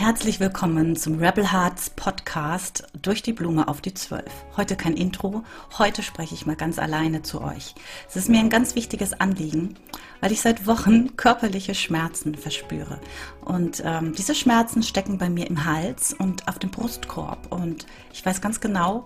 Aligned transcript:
Herzlich 0.00 0.40
willkommen 0.40 0.96
zum 0.96 1.18
Rebel 1.18 1.52
Hearts 1.52 1.90
Podcast 1.90 2.84
durch 3.02 3.20
die 3.22 3.34
Blume 3.34 3.68
auf 3.68 3.82
die 3.82 3.92
Zwölf. 3.92 4.32
Heute 4.56 4.74
kein 4.74 4.94
Intro, 4.94 5.44
heute 5.76 6.02
spreche 6.02 6.34
ich 6.34 6.46
mal 6.46 6.56
ganz 6.56 6.78
alleine 6.78 7.20
zu 7.20 7.42
euch. 7.42 7.74
Es 8.08 8.16
ist 8.16 8.30
mir 8.30 8.38
ein 8.38 8.48
ganz 8.48 8.74
wichtiges 8.74 9.12
Anliegen, 9.12 9.74
weil 10.22 10.32
ich 10.32 10.40
seit 10.40 10.66
Wochen 10.66 11.18
körperliche 11.18 11.74
Schmerzen 11.74 12.34
verspüre. 12.34 12.98
Und 13.44 13.82
ähm, 13.84 14.14
diese 14.14 14.34
Schmerzen 14.34 14.82
stecken 14.82 15.18
bei 15.18 15.28
mir 15.28 15.46
im 15.46 15.66
Hals 15.66 16.14
und 16.14 16.48
auf 16.48 16.58
dem 16.58 16.70
Brustkorb. 16.70 17.52
Und 17.52 17.84
ich 18.10 18.24
weiß 18.24 18.40
ganz 18.40 18.62
genau, 18.62 19.04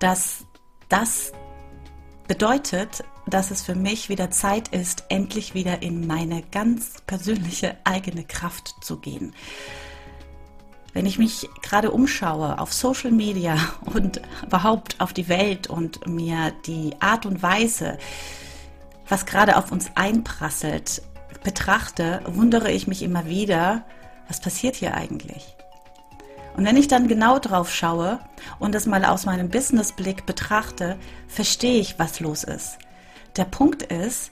dass 0.00 0.44
das 0.90 1.32
bedeutet, 2.28 3.04
dass 3.26 3.50
es 3.50 3.62
für 3.62 3.74
mich 3.74 4.10
wieder 4.10 4.30
Zeit 4.30 4.68
ist, 4.68 5.04
endlich 5.08 5.54
wieder 5.54 5.80
in 5.80 6.06
meine 6.06 6.42
ganz 6.52 6.96
persönliche 7.06 7.78
eigene 7.84 8.24
Kraft 8.24 8.74
zu 8.82 8.98
gehen. 8.98 9.32
Wenn 10.96 11.04
ich 11.04 11.18
mich 11.18 11.50
gerade 11.60 11.90
umschaue 11.90 12.58
auf 12.58 12.72
Social 12.72 13.10
Media 13.10 13.58
und 13.84 14.22
überhaupt 14.42 14.98
auf 14.98 15.12
die 15.12 15.28
Welt 15.28 15.66
und 15.66 16.06
mir 16.06 16.54
die 16.64 16.96
Art 17.00 17.26
und 17.26 17.42
Weise, 17.42 17.98
was 19.06 19.26
gerade 19.26 19.58
auf 19.58 19.70
uns 19.70 19.90
einprasselt, 19.94 21.02
betrachte, 21.44 22.22
wundere 22.24 22.70
ich 22.72 22.86
mich 22.86 23.02
immer 23.02 23.26
wieder, 23.26 23.84
was 24.26 24.40
passiert 24.40 24.74
hier 24.74 24.94
eigentlich? 24.94 25.54
Und 26.56 26.64
wenn 26.64 26.78
ich 26.78 26.88
dann 26.88 27.08
genau 27.08 27.40
drauf 27.40 27.70
schaue 27.70 28.18
und 28.58 28.74
das 28.74 28.86
mal 28.86 29.04
aus 29.04 29.26
meinem 29.26 29.50
Businessblick 29.50 30.24
betrachte, 30.24 30.96
verstehe 31.28 31.78
ich, 31.78 31.98
was 31.98 32.20
los 32.20 32.42
ist. 32.42 32.78
Der 33.36 33.44
Punkt 33.44 33.82
ist, 33.82 34.30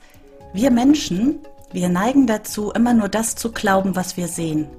wir 0.54 0.70
Menschen, 0.70 1.40
wir 1.72 1.90
neigen 1.90 2.26
dazu, 2.26 2.72
immer 2.72 2.94
nur 2.94 3.10
das 3.10 3.36
zu 3.36 3.52
glauben, 3.52 3.96
was 3.96 4.16
wir 4.16 4.28
sehen. 4.28 4.70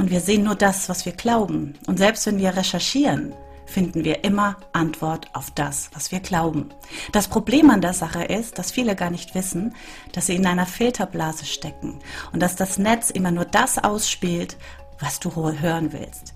Und 0.00 0.10
wir 0.10 0.20
sehen 0.22 0.44
nur 0.44 0.54
das, 0.54 0.88
was 0.88 1.04
wir 1.04 1.12
glauben. 1.12 1.74
Und 1.86 1.98
selbst 1.98 2.24
wenn 2.24 2.38
wir 2.38 2.56
recherchieren, 2.56 3.34
finden 3.66 4.02
wir 4.02 4.24
immer 4.24 4.56
Antwort 4.72 5.28
auf 5.34 5.50
das, 5.50 5.90
was 5.92 6.10
wir 6.10 6.20
glauben. 6.20 6.70
Das 7.12 7.28
Problem 7.28 7.68
an 7.68 7.82
der 7.82 7.92
Sache 7.92 8.24
ist, 8.24 8.58
dass 8.58 8.72
viele 8.72 8.96
gar 8.96 9.10
nicht 9.10 9.34
wissen, 9.34 9.74
dass 10.12 10.28
sie 10.28 10.36
in 10.36 10.46
einer 10.46 10.64
Filterblase 10.64 11.44
stecken 11.44 11.98
und 12.32 12.40
dass 12.40 12.56
das 12.56 12.78
Netz 12.78 13.10
immer 13.10 13.30
nur 13.30 13.44
das 13.44 13.76
ausspielt, 13.76 14.56
was 15.00 15.20
du 15.20 15.34
hören 15.36 15.92
willst. 15.92 16.32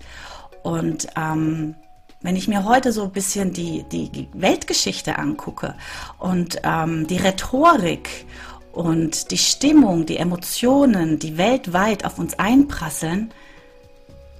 Und 0.61 1.07
ähm, 1.17 1.73
wenn 2.21 2.35
ich 2.35 2.47
mir 2.47 2.65
heute 2.65 2.91
so 2.91 3.05
ein 3.05 3.13
bisschen 3.13 3.51
die, 3.51 3.81
die 3.89 4.29
Weltgeschichte 4.33 5.17
angucke 5.17 5.73
und 6.19 6.59
ähm, 6.63 7.07
die 7.07 7.17
Rhetorik 7.17 8.27
und 8.73 9.31
die 9.31 9.39
Stimmung, 9.39 10.05
die 10.05 10.17
Emotionen, 10.17 11.17
die 11.17 11.39
weltweit 11.39 12.05
auf 12.05 12.19
uns 12.19 12.37
einprasseln, 12.37 13.33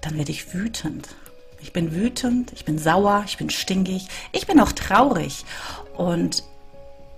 dann 0.06 0.18
werde 0.18 0.32
ich 0.32 0.54
wütend. 0.54 1.10
Ich 1.62 1.74
bin 1.74 1.96
wütend, 1.96 2.54
ich 2.54 2.64
bin 2.64 2.78
sauer, 2.78 3.24
ich 3.26 3.38
bin 3.38 3.50
stinkig, 3.50 4.08
ich 4.32 4.46
bin 4.46 4.60
auch 4.60 4.72
traurig. 4.72 5.46
Und 5.98 6.44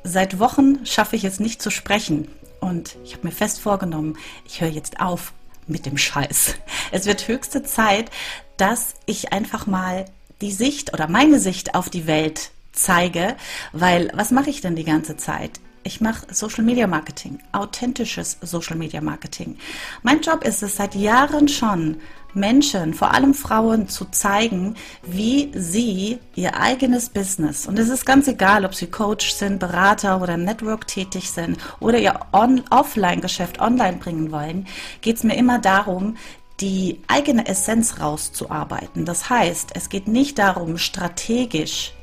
seit 0.03 0.39
Wochen 0.39 0.85
schaffe 0.85 1.17
ich 1.17 1.25
es 1.25 1.41
nicht 1.41 1.61
zu 1.61 1.69
sprechen. 1.69 2.29
Und 2.61 2.95
ich 3.03 3.13
habe 3.13 3.27
mir 3.27 3.33
fest 3.33 3.59
vorgenommen, 3.59 4.17
ich 4.45 4.61
höre 4.61 4.69
jetzt 4.69 5.01
auf 5.01 5.33
mit 5.67 5.85
dem 5.85 5.97
Scheiß. 5.97 6.55
Es 6.93 7.05
wird 7.05 7.27
höchste 7.27 7.63
Zeit, 7.63 8.09
dass 8.55 8.93
ich 9.05 9.33
einfach 9.33 9.67
mal 9.67 10.05
die 10.39 10.53
Sicht 10.53 10.93
oder 10.93 11.09
meine 11.09 11.39
Sicht 11.41 11.75
auf 11.75 11.89
die 11.89 12.07
Welt 12.07 12.51
zeige, 12.71 13.35
weil 13.73 14.09
was 14.13 14.31
mache 14.31 14.49
ich 14.49 14.61
denn 14.61 14.77
die 14.77 14.85
ganze 14.85 15.17
Zeit? 15.17 15.59
Ich 15.83 15.99
mache 15.99 16.33
Social 16.33 16.63
Media 16.63 16.87
Marketing, 16.87 17.39
authentisches 17.51 18.37
Social 18.41 18.77
Media 18.77 19.01
Marketing. 19.01 19.57
Mein 20.03 20.21
Job 20.21 20.45
ist 20.45 20.63
es 20.63 20.77
seit 20.77 20.95
Jahren 20.95 21.47
schon, 21.49 21.97
Menschen, 22.33 22.93
vor 22.93 23.13
allem 23.13 23.33
Frauen, 23.33 23.87
zu 23.87 24.05
zeigen, 24.05 24.75
wie 25.03 25.51
sie 25.55 26.19
ihr 26.35 26.59
eigenes 26.59 27.09
Business, 27.09 27.67
und 27.67 27.79
es 27.79 27.89
ist 27.89 28.05
ganz 28.05 28.27
egal, 28.27 28.65
ob 28.65 28.75
sie 28.75 28.87
Coach 28.87 29.31
sind, 29.31 29.59
Berater 29.59 30.21
oder 30.21 30.37
Network 30.37 30.87
tätig 30.87 31.31
sind 31.31 31.57
oder 31.79 31.99
ihr 31.99 32.19
Offline-Geschäft 32.31 33.59
online 33.59 33.97
bringen 33.97 34.31
wollen, 34.31 34.67
geht 35.01 35.17
es 35.17 35.23
mir 35.23 35.35
immer 35.35 35.59
darum, 35.59 36.17
die 36.59 37.01
eigene 37.07 37.47
Essenz 37.47 37.99
rauszuarbeiten. 37.99 39.05
Das 39.05 39.29
heißt, 39.29 39.71
es 39.75 39.89
geht 39.89 40.07
nicht 40.07 40.39
darum, 40.39 40.77
strategisch 40.77 41.93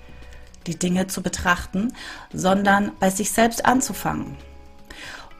die 0.66 0.78
Dinge 0.78 1.06
zu 1.08 1.22
betrachten, 1.22 1.92
sondern 2.32 2.92
bei 3.00 3.10
sich 3.10 3.30
selbst 3.30 3.64
anzufangen. 3.66 4.36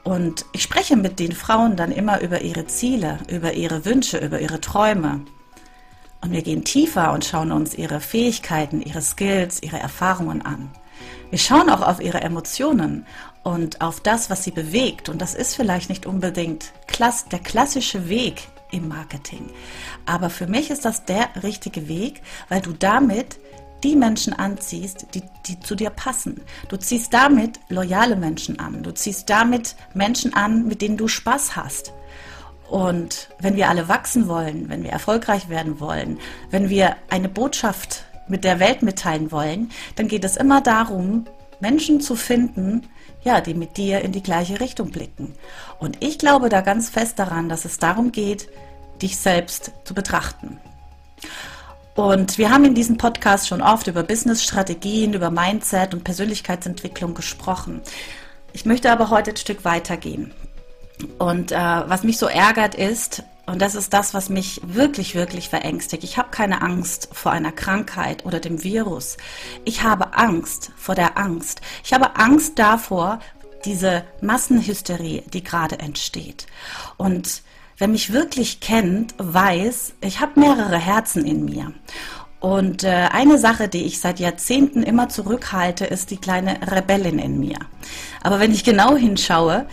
Und 0.05 0.45
ich 0.51 0.61
spreche 0.61 0.95
mit 0.95 1.19
den 1.19 1.31
Frauen 1.31 1.75
dann 1.75 1.91
immer 1.91 2.21
über 2.21 2.41
ihre 2.41 2.67
Ziele, 2.67 3.17
über 3.27 3.53
ihre 3.53 3.85
Wünsche, 3.85 4.19
über 4.19 4.39
ihre 4.39 4.61
Träume. 4.61 5.21
Und 6.21 6.31
wir 6.31 6.43
gehen 6.43 6.63
tiefer 6.63 7.11
und 7.11 7.25
schauen 7.25 7.51
uns 7.51 7.73
ihre 7.73 7.99
Fähigkeiten, 7.99 8.83
ihre 8.83 9.01
Skills, 9.01 9.63
ihre 9.63 9.79
Erfahrungen 9.79 10.43
an. 10.43 10.69
Wir 11.31 11.39
schauen 11.39 11.71
auch 11.71 11.81
auf 11.81 11.99
ihre 11.99 12.21
Emotionen 12.21 13.07
und 13.43 13.81
auf 13.81 13.99
das, 13.99 14.29
was 14.29 14.43
sie 14.43 14.51
bewegt. 14.51 15.09
Und 15.09 15.23
das 15.23 15.33
ist 15.33 15.55
vielleicht 15.55 15.89
nicht 15.89 16.05
unbedingt 16.05 16.71
der 17.31 17.39
klassische 17.39 18.07
Weg 18.07 18.47
im 18.71 18.87
Marketing. 18.87 19.49
Aber 20.05 20.29
für 20.29 20.45
mich 20.45 20.69
ist 20.69 20.85
das 20.85 21.05
der 21.05 21.29
richtige 21.41 21.87
Weg, 21.87 22.21
weil 22.47 22.61
du 22.61 22.73
damit 22.73 23.39
die 23.85 23.95
Menschen 23.95 24.33
anziehst, 24.33 25.05
die, 25.13 25.21
die 25.45 25.59
zu 25.59 25.75
dir 25.75 25.91
passen. 25.91 26.41
Du 26.69 26.75
ziehst 26.75 27.13
damit 27.13 27.59
loyale 27.69 28.15
Menschen 28.15 28.59
an. 28.59 28.81
Du 28.81 28.91
ziehst 28.91 29.29
damit 29.29 29.75
Menschen 29.93 30.33
an, 30.33 30.67
mit 30.67 30.81
denen 30.81 30.97
du 30.97 31.07
Spaß 31.07 31.55
hast. 31.55 31.93
Und 32.67 33.29
wenn 33.39 33.55
wir 33.55 33.69
alle 33.69 33.87
wachsen 33.87 34.27
wollen, 34.27 34.69
wenn 34.69 34.81
wir 34.81 34.89
erfolgreich 34.89 35.49
werden 35.49 35.79
wollen, 35.79 36.17
wenn 36.49 36.69
wir 36.69 36.95
eine 37.11 37.29
Botschaft 37.29 38.05
mit 38.27 38.43
der 38.43 38.59
Welt 38.59 38.81
mitteilen 38.81 39.31
wollen, 39.31 39.69
dann 39.97 40.07
geht 40.07 40.25
es 40.25 40.35
immer 40.35 40.61
darum, 40.61 41.25
Menschen 41.59 42.01
zu 42.01 42.15
finden, 42.15 42.87
ja, 43.23 43.39
die 43.39 43.53
mit 43.53 43.77
dir 43.77 44.01
in 44.01 44.11
die 44.11 44.23
gleiche 44.23 44.59
Richtung 44.59 44.89
blicken. 44.89 45.35
Und 45.77 46.03
ich 46.03 46.17
glaube 46.17 46.49
da 46.49 46.61
ganz 46.61 46.89
fest 46.89 47.19
daran, 47.19 47.49
dass 47.49 47.65
es 47.65 47.77
darum 47.77 48.11
geht, 48.11 48.49
dich 48.99 49.17
selbst 49.17 49.73
zu 49.83 49.93
betrachten. 49.93 50.59
Und 51.95 52.37
wir 52.37 52.49
haben 52.49 52.65
in 52.65 52.75
diesem 52.75 52.97
Podcast 52.97 53.47
schon 53.47 53.61
oft 53.61 53.87
über 53.87 54.03
Business-Strategien, 54.03 55.13
über 55.13 55.31
Mindset 55.31 55.93
und 55.93 56.03
Persönlichkeitsentwicklung 56.03 57.13
gesprochen. 57.13 57.81
Ich 58.51 58.65
möchte 58.65 58.91
aber 58.91 59.09
heute 59.09 59.31
ein 59.31 59.37
Stück 59.37 59.63
weitergehen. 59.63 60.33
Und 61.17 61.53
äh, 61.53 61.55
was 61.55 62.03
mich 62.03 62.17
so 62.17 62.27
ärgert 62.27 62.75
ist, 62.75 63.23
und 63.45 63.61
das 63.61 63.75
ist 63.75 63.93
das, 63.93 64.13
was 64.13 64.27
mich 64.27 64.59
wirklich, 64.63 65.15
wirklich 65.15 65.49
verängstigt. 65.49 66.03
Ich 66.03 66.17
habe 66.17 66.29
keine 66.31 66.61
Angst 66.61 67.09
vor 67.13 67.31
einer 67.31 67.51
Krankheit 67.51 68.25
oder 68.25 68.39
dem 68.39 68.63
Virus. 68.63 69.17
Ich 69.63 69.83
habe 69.83 70.17
Angst 70.17 70.71
vor 70.75 70.95
der 70.95 71.17
Angst. 71.17 71.61
Ich 71.83 71.93
habe 71.93 72.17
Angst 72.17 72.59
davor, 72.59 73.19
diese 73.63 74.03
Massenhysterie, 74.21 75.23
die 75.31 75.43
gerade 75.43 75.79
entsteht. 75.79 76.47
Und 76.97 77.43
wer 77.77 77.87
mich 77.87 78.13
wirklich 78.13 78.59
kennt, 78.59 79.15
weiß, 79.17 79.95
ich 80.01 80.19
habe 80.21 80.39
mehrere 80.39 80.77
Herzen 80.77 81.25
in 81.25 81.45
mir. 81.45 81.73
Und 82.39 82.83
äh, 82.83 83.07
eine 83.11 83.37
Sache, 83.37 83.67
die 83.67 83.85
ich 83.85 83.99
seit 83.99 84.19
Jahrzehnten 84.19 84.83
immer 84.83 85.09
zurückhalte, 85.09 85.85
ist 85.85 86.11
die 86.11 86.17
kleine 86.17 86.59
Rebellin 86.71 87.17
in 87.17 87.39
mir. 87.39 87.57
Aber 88.21 88.39
wenn 88.39 88.51
ich 88.51 88.63
genau 88.63 88.95
hinschaue, 88.95 89.65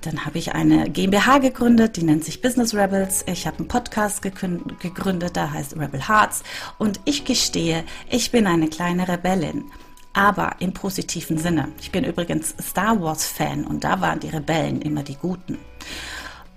dann 0.00 0.24
habe 0.24 0.38
ich 0.38 0.54
eine 0.54 0.90
GmbH 0.90 1.38
gegründet, 1.38 1.96
die 1.96 2.04
nennt 2.04 2.24
sich 2.24 2.40
Business 2.40 2.74
Rebels. 2.74 3.24
Ich 3.26 3.46
habe 3.46 3.58
einen 3.58 3.68
Podcast 3.68 4.22
gegründet, 4.22 5.36
der 5.36 5.52
heißt 5.52 5.76
Rebel 5.76 6.08
Hearts. 6.08 6.42
Und 6.78 7.00
ich 7.04 7.24
gestehe, 7.24 7.84
ich 8.08 8.30
bin 8.30 8.46
eine 8.46 8.68
kleine 8.68 9.08
Rebellin. 9.08 9.64
Aber 10.12 10.56
im 10.60 10.72
positiven 10.72 11.38
Sinne. 11.38 11.68
Ich 11.80 11.92
bin 11.92 12.04
übrigens 12.04 12.54
Star 12.60 13.00
Wars 13.02 13.26
Fan 13.26 13.64
und 13.64 13.84
da 13.84 14.00
waren 14.00 14.20
die 14.20 14.30
Rebellen 14.30 14.80
immer 14.80 15.02
die 15.02 15.16
Guten. 15.16 15.58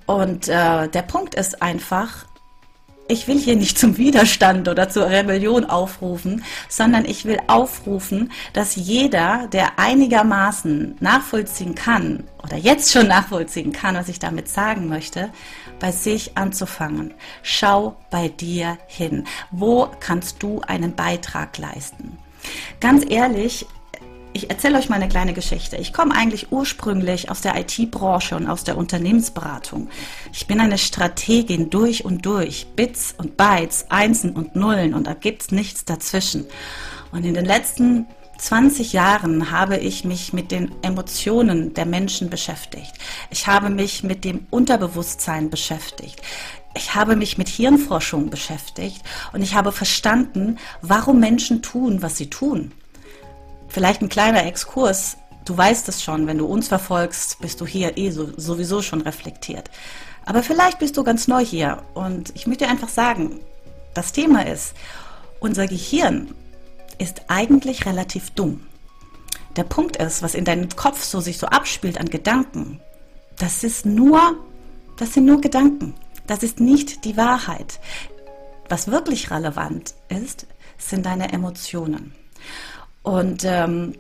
Und 0.10 0.48
äh, 0.48 0.88
der 0.88 1.04
Punkt 1.04 1.36
ist 1.36 1.62
einfach, 1.62 2.26
ich 3.08 3.28
will 3.28 3.38
hier 3.38 3.56
nicht 3.56 3.78
zum 3.78 3.98
Widerstand 3.98 4.68
oder 4.68 4.90
zur 4.90 5.08
Rebellion 5.08 5.66
aufrufen, 5.66 6.44
sondern 6.68 7.06
ich 7.06 7.26
will 7.26 7.38
aufrufen, 7.46 8.32
dass 8.54 8.76
jeder, 8.76 9.48
der 9.52 9.78
einigermaßen 9.78 10.98
nachvollziehen 11.00 11.76
kann 11.76 12.24
oder 12.42 12.58
jetzt 12.58 12.92
schon 12.92 13.06
nachvollziehen 13.06 13.72
kann, 13.72 13.94
was 13.94 14.10
ich 14.10 14.18
damit 14.18 14.50
sagen 14.50 14.88
möchte, 14.88 15.30
bei 15.80 15.92
sich 15.92 16.36
anzufangen. 16.36 17.14
Schau 17.44 17.96
bei 18.10 18.30
dir 18.30 18.80
hin. 18.88 19.28
Wo 19.52 19.92
kannst 20.00 20.42
du 20.42 20.62
einen 20.62 20.96
Beitrag 20.96 21.56
leisten? 21.60 22.18
Ganz 22.80 23.06
ehrlich, 23.08 23.68
ich 24.40 24.50
erzähle 24.50 24.78
euch 24.78 24.88
mal 24.88 24.96
eine 24.96 25.10
kleine 25.10 25.34
Geschichte. 25.34 25.76
Ich 25.76 25.92
komme 25.92 26.16
eigentlich 26.16 26.54
ursprünglich 26.54 27.30
aus 27.30 27.42
der 27.42 27.58
IT-Branche 27.60 28.38
und 28.38 28.48
aus 28.48 28.64
der 28.64 28.78
Unternehmensberatung. 28.78 29.90
Ich 30.32 30.48
bin 30.48 30.62
eine 30.62 30.78
Strategin 30.78 31.70
durch 31.70 32.06
und 32.06 32.26
durch. 32.26 32.68
Bits 32.74 33.14
und 33.18 33.36
Bytes, 33.36 33.88
Einsen 33.90 34.32
und 34.32 34.56
Nullen 34.56 34.94
und 34.94 35.08
da 35.08 35.14
gibt's 35.14 35.52
nichts 35.52 35.84
dazwischen. 35.84 36.46
Und 37.12 37.26
in 37.26 37.34
den 37.34 37.44
letzten 37.44 38.06
20 38.38 38.94
Jahren 38.94 39.52
habe 39.52 39.76
ich 39.76 40.06
mich 40.06 40.32
mit 40.32 40.52
den 40.52 40.72
Emotionen 40.84 41.74
der 41.74 41.86
Menschen 41.86 42.30
beschäftigt. 42.30 42.94
Ich 43.32 43.48
habe 43.48 43.70
mich 43.70 44.04
mit 44.04 44.24
dem 44.24 44.48
Unterbewusstsein 44.52 45.50
beschäftigt. 45.50 46.22
ich 46.76 46.96
habe 46.96 47.18
mich 47.18 47.38
mit 47.38 47.50
Hirnforschung 47.50 48.30
beschäftigt 48.30 49.02
und 49.34 49.42
ich 49.42 49.56
habe 49.56 49.74
verstanden, 49.74 50.58
warum 50.82 51.20
Menschen 51.20 51.62
tun, 51.62 52.02
was 52.02 52.16
sie 52.16 52.30
tun. 52.30 52.72
Vielleicht 53.70 54.02
ein 54.02 54.10
kleiner 54.10 54.46
Exkurs. 54.46 55.18
Du 55.46 55.58
weißt 55.58 55.88
es 55.90 56.04
schon, 56.04 56.28
wenn 56.28 56.38
du 56.38 56.46
uns 56.46 56.68
verfolgst, 56.68 57.40
bist 57.40 57.62
du 57.62 57.66
hier 57.66 57.98
eh 57.98 58.12
so, 58.12 58.30
sowieso 58.36 58.82
schon 58.82 59.02
reflektiert. 59.02 59.70
Aber 60.26 60.44
vielleicht 60.44 60.80
bist 60.80 60.98
du 60.98 61.04
ganz 61.04 61.28
neu 61.28 61.44
hier 61.44 61.82
und 61.94 62.32
ich 62.36 62.46
möchte 62.46 62.68
einfach 62.68 62.90
sagen, 62.90 63.40
das 63.94 64.12
Thema 64.12 64.46
ist, 64.46 64.74
unser 65.40 65.68
Gehirn 65.68 66.34
ist 66.98 67.24
eigentlich 67.28 67.86
relativ 67.86 68.32
dumm. 68.32 68.62
Der 69.56 69.64
Punkt 69.64 69.98
ist, 69.98 70.22
was 70.22 70.36
in 70.36 70.46
deinem 70.46 70.70
Kopf 70.70 71.04
so 71.04 71.22
sich 71.22 71.38
so 71.38 71.48
abspielt 71.48 72.00
an 72.00 72.10
Gedanken, 72.10 72.80
das 73.38 73.64
ist 73.64 73.86
nur, 73.86 74.38
das 74.98 75.14
sind 75.14 75.26
nur 75.26 75.42
Gedanken. 75.42 75.96
Das 76.28 76.44
ist 76.44 76.60
nicht 76.60 77.06
die 77.06 77.18
Wahrheit. 77.18 77.80
Was 78.68 78.92
wirklich 78.92 79.32
relevant 79.32 79.96
ist, 80.10 80.46
sind 80.78 81.06
deine 81.06 81.34
Emotionen. 81.34 82.14
Und 83.10 83.44
ähm, 83.44 83.96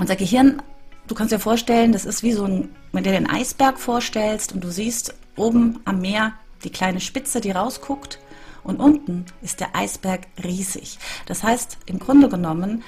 unser 0.00 0.16
Gehirn, 0.16 0.60
du 1.06 1.14
kannst 1.14 1.32
dir 1.32 1.38
vorstellen, 1.38 1.92
das 1.92 2.04
ist 2.04 2.24
wie 2.24 2.32
so 2.32 2.44
ein, 2.44 2.68
wenn 2.90 3.04
du 3.04 3.10
dir 3.10 3.16
einen 3.16 3.30
Eisberg 3.30 3.78
vorstellst 3.78 4.52
und 4.52 4.64
du 4.64 4.72
siehst 4.72 5.14
oben 5.36 5.78
am 5.84 6.00
Meer 6.00 6.32
die 6.64 6.70
kleine 6.70 6.98
Spitze, 6.98 7.40
die 7.40 7.52
rausguckt 7.52 8.18
und 8.64 8.80
unten 8.80 9.24
ist 9.40 9.60
der 9.60 9.76
Eisberg 9.76 10.22
riesig. 10.42 10.98
Das 11.26 11.44
heißt, 11.44 11.78
im 11.86 12.00
Grunde 12.00 12.28
genommen 12.28 12.82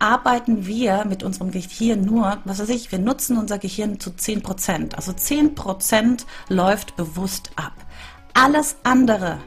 arbeiten 0.00 0.66
wir 0.66 1.04
mit 1.04 1.22
unserem 1.22 1.52
Gehirn 1.52 2.04
nur, 2.04 2.38
was 2.44 2.58
weiß 2.58 2.70
ich, 2.70 2.90
wir 2.90 2.98
nutzen 2.98 3.38
unser 3.38 3.58
Gehirn 3.58 4.00
zu 4.00 4.10
10 4.10 4.42
Prozent. 4.42 4.96
Also 4.96 5.12
10 5.12 5.54
Prozent 5.54 6.26
läuft 6.48 6.96
bewusst 6.96 7.52
ab. 7.54 7.74
Alles 8.34 8.74
andere, 8.82 9.38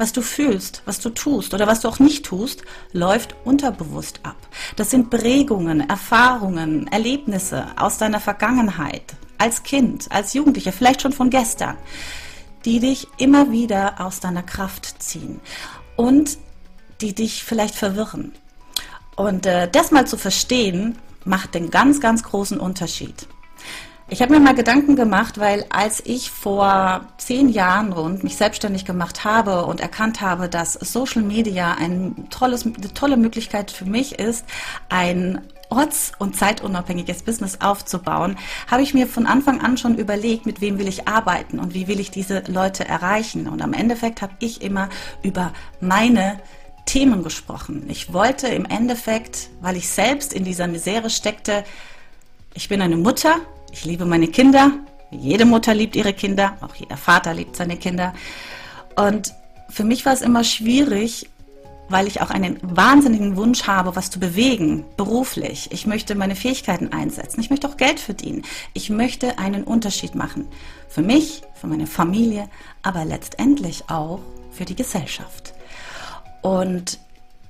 was 0.00 0.12
du 0.14 0.22
fühlst, 0.22 0.80
was 0.86 0.98
du 0.98 1.10
tust 1.10 1.52
oder 1.52 1.66
was 1.66 1.80
du 1.80 1.88
auch 1.88 1.98
nicht 1.98 2.24
tust, 2.24 2.62
läuft 2.92 3.36
unterbewusst 3.44 4.20
ab. 4.22 4.36
Das 4.76 4.90
sind 4.90 5.10
Prägungen, 5.10 5.86
Erfahrungen, 5.90 6.86
Erlebnisse 6.86 7.66
aus 7.76 7.98
deiner 7.98 8.18
Vergangenheit, 8.18 9.14
als 9.36 9.62
Kind, 9.62 10.10
als 10.10 10.32
Jugendlicher, 10.32 10.72
vielleicht 10.72 11.02
schon 11.02 11.12
von 11.12 11.28
gestern, 11.28 11.76
die 12.64 12.80
dich 12.80 13.08
immer 13.18 13.52
wieder 13.52 14.00
aus 14.00 14.20
deiner 14.20 14.42
Kraft 14.42 15.02
ziehen 15.02 15.38
und 15.96 16.38
die 17.02 17.14
dich 17.14 17.44
vielleicht 17.44 17.74
verwirren. 17.74 18.32
Und 19.16 19.44
äh, 19.44 19.68
das 19.70 19.90
mal 19.90 20.06
zu 20.06 20.16
verstehen, 20.16 20.96
macht 21.26 21.54
den 21.54 21.70
ganz, 21.70 22.00
ganz 22.00 22.22
großen 22.22 22.58
Unterschied. 22.58 23.28
Ich 24.12 24.20
habe 24.20 24.32
mir 24.32 24.40
mal 24.40 24.56
Gedanken 24.56 24.96
gemacht, 24.96 25.38
weil 25.38 25.64
als 25.70 26.02
ich 26.04 26.32
vor 26.32 27.02
zehn 27.16 27.48
Jahren 27.48 27.92
rund 27.92 28.24
mich 28.24 28.36
selbstständig 28.36 28.84
gemacht 28.84 29.22
habe 29.22 29.64
und 29.66 29.78
erkannt 29.78 30.20
habe, 30.20 30.48
dass 30.48 30.72
Social 30.72 31.22
Media 31.22 31.74
ein 31.74 32.26
tolles, 32.28 32.66
eine 32.66 32.92
tolle 32.92 33.16
Möglichkeit 33.16 33.70
für 33.70 33.84
mich 33.84 34.18
ist, 34.18 34.44
ein 34.88 35.40
orts- 35.68 36.10
und 36.18 36.36
zeitunabhängiges 36.36 37.22
Business 37.22 37.58
aufzubauen, 37.60 38.36
habe 38.68 38.82
ich 38.82 38.94
mir 38.94 39.06
von 39.06 39.26
Anfang 39.26 39.60
an 39.60 39.76
schon 39.76 39.96
überlegt, 39.96 40.44
mit 40.44 40.60
wem 40.60 40.80
will 40.80 40.88
ich 40.88 41.06
arbeiten 41.06 41.60
und 41.60 41.72
wie 41.72 41.86
will 41.86 42.00
ich 42.00 42.10
diese 42.10 42.42
Leute 42.48 42.88
erreichen. 42.88 43.46
Und 43.46 43.62
am 43.62 43.72
Endeffekt 43.72 44.22
habe 44.22 44.32
ich 44.40 44.60
immer 44.60 44.88
über 45.22 45.52
meine 45.80 46.40
Themen 46.84 47.22
gesprochen. 47.22 47.84
Ich 47.88 48.12
wollte 48.12 48.48
im 48.48 48.64
Endeffekt, 48.64 49.50
weil 49.60 49.76
ich 49.76 49.88
selbst 49.88 50.32
in 50.32 50.42
dieser 50.42 50.66
Misere 50.66 51.10
steckte, 51.10 51.62
ich 52.54 52.68
bin 52.68 52.82
eine 52.82 52.96
Mutter, 52.96 53.36
ich 53.72 53.84
liebe 53.84 54.04
meine 54.04 54.28
Kinder. 54.28 54.72
Jede 55.10 55.44
Mutter 55.44 55.74
liebt 55.74 55.96
ihre 55.96 56.12
Kinder, 56.12 56.56
auch 56.60 56.74
jeder 56.74 56.96
Vater 56.96 57.34
liebt 57.34 57.56
seine 57.56 57.76
Kinder. 57.76 58.14
Und 58.96 59.32
für 59.68 59.84
mich 59.84 60.06
war 60.06 60.12
es 60.12 60.22
immer 60.22 60.44
schwierig, 60.44 61.28
weil 61.88 62.06
ich 62.06 62.20
auch 62.20 62.30
einen 62.30 62.58
wahnsinnigen 62.62 63.36
Wunsch 63.36 63.64
habe, 63.64 63.96
was 63.96 64.10
zu 64.10 64.20
bewegen, 64.20 64.84
beruflich. 64.96 65.68
Ich 65.72 65.86
möchte 65.86 66.14
meine 66.14 66.36
Fähigkeiten 66.36 66.92
einsetzen. 66.92 67.40
Ich 67.40 67.50
möchte 67.50 67.68
auch 67.68 67.76
Geld 67.76 67.98
verdienen. 67.98 68.42
Ich 68.72 68.90
möchte 68.90 69.38
einen 69.38 69.64
Unterschied 69.64 70.14
machen. 70.14 70.46
Für 70.88 71.02
mich, 71.02 71.42
für 71.54 71.66
meine 71.66 71.88
Familie, 71.88 72.48
aber 72.82 73.04
letztendlich 73.04 73.84
auch 73.88 74.20
für 74.52 74.64
die 74.64 74.76
Gesellschaft. 74.76 75.52
Und 76.42 77.00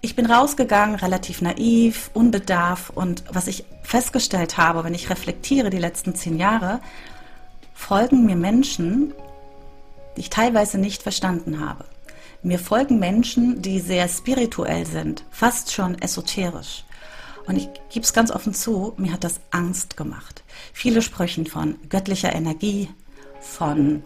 ich 0.02 0.16
bin 0.16 0.26
rausgegangen, 0.26 0.96
relativ 0.96 1.42
naiv, 1.42 2.10
unbedarf 2.14 2.90
und 2.90 3.24
was 3.30 3.46
ich 3.46 3.64
festgestellt 3.82 4.56
habe, 4.56 4.84
wenn 4.84 4.94
ich 4.94 5.10
reflektiere 5.10 5.70
die 5.70 5.78
letzten 5.78 6.14
zehn 6.14 6.38
Jahre, 6.38 6.80
folgen 7.74 8.24
mir 8.24 8.36
Menschen, 8.36 9.12
die 10.16 10.22
ich 10.22 10.30
teilweise 10.30 10.78
nicht 10.78 11.02
verstanden 11.02 11.60
habe. 11.60 11.84
Mir 12.42 12.58
folgen 12.58 12.98
Menschen, 12.98 13.60
die 13.60 13.80
sehr 13.80 14.08
spirituell 14.08 14.86
sind, 14.86 15.24
fast 15.30 15.72
schon 15.72 16.00
esoterisch. 16.00 16.84
Und 17.46 17.56
ich 17.56 17.68
gebe 17.90 18.04
es 18.04 18.14
ganz 18.14 18.30
offen 18.30 18.54
zu, 18.54 18.94
mir 18.96 19.12
hat 19.12 19.24
das 19.24 19.40
Angst 19.50 19.96
gemacht. 19.96 20.42
Viele 20.72 21.02
sprechen 21.02 21.46
von 21.46 21.76
göttlicher 21.88 22.34
Energie, 22.34 22.88
von 23.40 24.02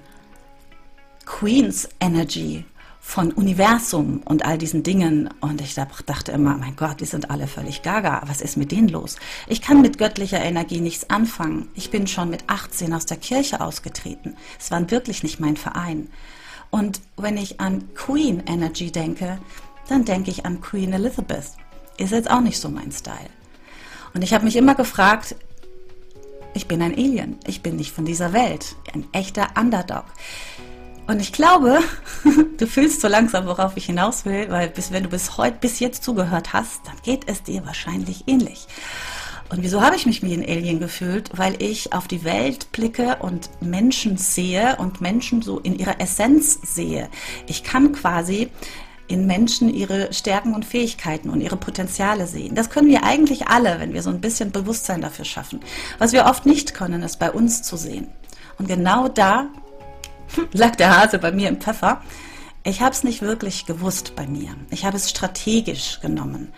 Queen's 1.25 1.89
Energy, 2.01 2.65
von 3.07 3.33
Universum 3.33 4.23
und 4.25 4.47
all 4.47 4.57
diesen 4.57 4.83
Dingen. 4.83 5.29
Und 5.41 5.61
ich 5.61 5.75
dachte 5.75 6.33
immer, 6.33 6.57
mein 6.57 6.75
Gott, 6.75 7.01
die 7.01 7.05
sind 7.05 7.31
alle 7.31 7.47
völlig 7.47 7.83
gaga. 7.83 8.23
Was 8.27 8.41
ist 8.41 8.57
mit 8.57 8.73
denen 8.73 8.89
los? 8.89 9.17
Ich 9.47 9.61
kann 9.61 9.83
mit 9.83 9.99
göttlicher 9.99 10.41
Energie 10.41 10.81
nichts 10.81 11.11
anfangen. 11.11 11.69
Ich 11.75 11.91
bin 11.91 12.07
schon 12.07 12.31
mit 12.31 12.45
18 12.49 12.93
aus 12.95 13.05
der 13.05 13.19
Kirche 13.19 13.61
ausgetreten. 13.61 14.37
Es 14.59 14.71
war 14.71 14.91
wirklich 14.91 15.23
nicht 15.23 15.39
mein 15.39 15.57
Verein. 15.57 16.09
Und 16.71 17.03
wenn 17.17 17.37
ich 17.37 17.61
an 17.61 17.95
Queen 17.95 18.43
Energy 18.47 18.91
denke, 18.91 19.39
dann 19.89 20.07
denke 20.07 20.31
ich 20.31 20.47
an 20.47 20.63
Queen 20.63 20.93
Elizabeth. 20.93 21.53
Ist 21.99 22.13
jetzt 22.13 22.31
auch 22.31 22.41
nicht 22.41 22.59
so 22.59 22.71
mein 22.71 22.91
Style. 22.91 23.31
Und 24.15 24.23
ich 24.23 24.33
habe 24.33 24.47
mich 24.47 24.57
immer 24.57 24.75
gefragt, 24.75 25.37
ich 26.55 26.67
bin 26.67 26.81
ein 26.81 26.95
Alien, 26.95 27.39
ich 27.47 27.63
bin 27.63 27.77
nicht 27.77 27.93
von 27.93 28.07
dieser 28.07 28.33
Welt, 28.33 28.77
ein 28.93 29.05
echter 29.13 29.49
Underdog. 29.61 30.05
Und 31.07 31.21
ich 31.21 31.33
glaube, 31.33 31.81
du 32.59 32.67
fühlst 32.67 33.01
so 33.01 33.09
langsam, 33.09 33.47
worauf 33.47 33.77
ich 33.77 33.87
hinaus 33.87 34.25
will, 34.25 34.47
weil 34.51 34.69
bis, 34.69 34.91
wenn 34.91 35.03
du 35.03 35.09
bis 35.11 35.37
heute, 35.37 35.59
bis 35.61 35.81
jetzt 35.81 36.03
zugehört 36.03 36.53
hast, 36.53 36.87
dann 36.87 36.97
geht 37.03 37.29
es 37.29 37.43
dir 37.43 37.67
wahrscheinlich 37.67 38.25
ähnlich. 38.27 38.67
Und 39.51 39.63
wieso 39.63 39.83
habe 39.83 39.95
ich 39.97 40.07
mich 40.07 40.23
wie 40.23 40.33
ein 40.33 40.43
Alien 40.43 40.81
gefühlt? 40.81 41.31
Weil 41.35 41.61
ich 41.63 41.93
auf 41.93 42.09
die 42.09 42.25
Welt 42.25 42.73
blicke 42.73 43.19
und 43.21 43.51
Menschen 43.61 44.17
sehe 44.17 44.77
und 44.77 45.01
Menschen 45.01 45.43
so 45.43 45.59
in 45.59 45.79
ihrer 45.79 46.01
Essenz 46.01 46.59
sehe. 46.63 47.09
Ich 47.47 47.63
kann 47.63 47.93
quasi 47.93 48.51
in 49.07 49.27
Menschen 49.27 49.73
ihre 49.73 50.13
Stärken 50.15 50.55
und 50.55 50.65
Fähigkeiten 50.65 51.29
und 51.29 51.43
ihre 51.43 51.59
Potenziale 51.59 52.27
sehen. 52.27 52.55
Das 52.55 52.71
können 52.71 52.89
wir 52.89 53.05
eigentlich 53.05 53.49
alle, 53.49 53.79
wenn 53.79 53.93
wir 53.93 54.03
so 54.03 54.09
ein 54.09 54.23
bisschen 54.23 54.51
Bewusstsein 54.51 55.03
dafür 55.03 55.27
schaffen. 55.27 55.61
Was 55.99 56.13
wir 56.13 56.25
oft 56.25 56.47
nicht 56.47 56.73
können, 56.73 57.03
ist 57.03 57.19
bei 57.19 57.31
uns 57.31 57.63
zu 57.63 57.77
sehen. 57.77 58.09
Und 58.59 58.67
genau 58.67 59.09
da 59.09 59.49
lag 60.53 60.77
der 60.77 60.97
Hase 60.97 61.19
bei 61.19 61.33
mir 61.33 61.49
im 61.49 61.61
Pfeffer. 61.61 62.01
Ich 62.63 62.81
habe 62.81 62.93
es 62.93 63.05
nicht 63.05 63.21
wirklich 63.21 63.67
gewusst 63.67 64.17
bei 64.17 64.27
mir. 64.27 64.55
Ich 64.71 64.85
habe 64.85 64.97
es 64.97 65.11
strategisch 65.11 66.01
genommen. 66.01 66.53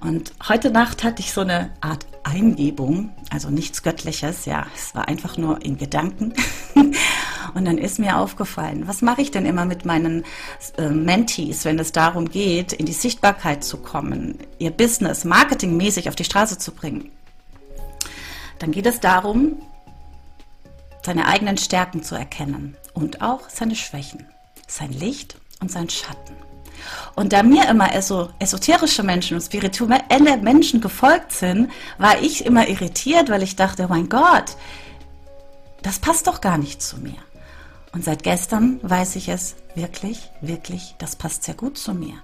Und 0.00 0.32
heute 0.48 0.70
Nacht 0.70 1.02
hatte 1.02 1.20
ich 1.20 1.32
so 1.32 1.40
eine 1.40 1.70
Art 1.80 2.06
Eingebung, 2.22 3.10
also 3.30 3.50
nichts 3.50 3.82
Göttliches, 3.82 4.44
ja, 4.44 4.66
es 4.76 4.94
war 4.94 5.08
einfach 5.08 5.36
nur 5.36 5.64
in 5.64 5.76
Gedanken. 5.76 6.34
Und 7.54 7.64
dann 7.64 7.78
ist 7.78 7.98
mir 7.98 8.18
aufgefallen, 8.18 8.86
was 8.86 9.02
mache 9.02 9.22
ich 9.22 9.32
denn 9.32 9.46
immer 9.46 9.64
mit 9.64 9.84
meinen 9.84 10.24
äh, 10.76 10.90
Mentees, 10.90 11.64
wenn 11.64 11.78
es 11.80 11.90
darum 11.90 12.30
geht, 12.30 12.72
in 12.72 12.86
die 12.86 12.92
Sichtbarkeit 12.92 13.64
zu 13.64 13.78
kommen, 13.78 14.38
ihr 14.58 14.70
Business 14.70 15.24
marketingmäßig 15.24 16.08
auf 16.08 16.14
die 16.14 16.24
Straße 16.24 16.58
zu 16.58 16.72
bringen? 16.72 17.10
Dann 18.60 18.70
geht 18.70 18.86
es 18.86 19.00
darum, 19.00 19.56
seine 21.02 21.26
eigenen 21.26 21.56
Stärken 21.56 22.02
zu 22.02 22.14
erkennen 22.14 22.76
und 22.98 23.22
auch 23.22 23.48
seine 23.48 23.76
Schwächen, 23.76 24.26
sein 24.66 24.92
Licht 24.92 25.36
und 25.60 25.70
sein 25.70 25.88
Schatten. 25.88 26.34
Und 27.14 27.32
da 27.32 27.42
mir 27.42 27.68
immer 27.68 27.94
eso 27.94 28.28
esoterische 28.38 29.02
Menschen 29.02 29.36
und 29.36 29.42
spirituelle 29.42 30.36
Menschen 30.38 30.80
gefolgt 30.80 31.32
sind, 31.32 31.70
war 31.98 32.20
ich 32.20 32.44
immer 32.44 32.68
irritiert, 32.68 33.30
weil 33.30 33.42
ich 33.42 33.56
dachte, 33.56 33.84
oh 33.84 33.88
mein 33.88 34.08
Gott, 34.08 34.56
das 35.82 36.00
passt 36.00 36.26
doch 36.26 36.40
gar 36.40 36.58
nicht 36.58 36.82
zu 36.82 36.98
mir. 36.98 37.18
Und 37.92 38.04
seit 38.04 38.22
gestern 38.22 38.80
weiß 38.82 39.16
ich 39.16 39.28
es 39.28 39.56
wirklich, 39.74 40.30
wirklich, 40.40 40.94
das 40.98 41.16
passt 41.16 41.44
sehr 41.44 41.54
gut 41.54 41.78
zu 41.78 41.94
mir. 41.94 42.14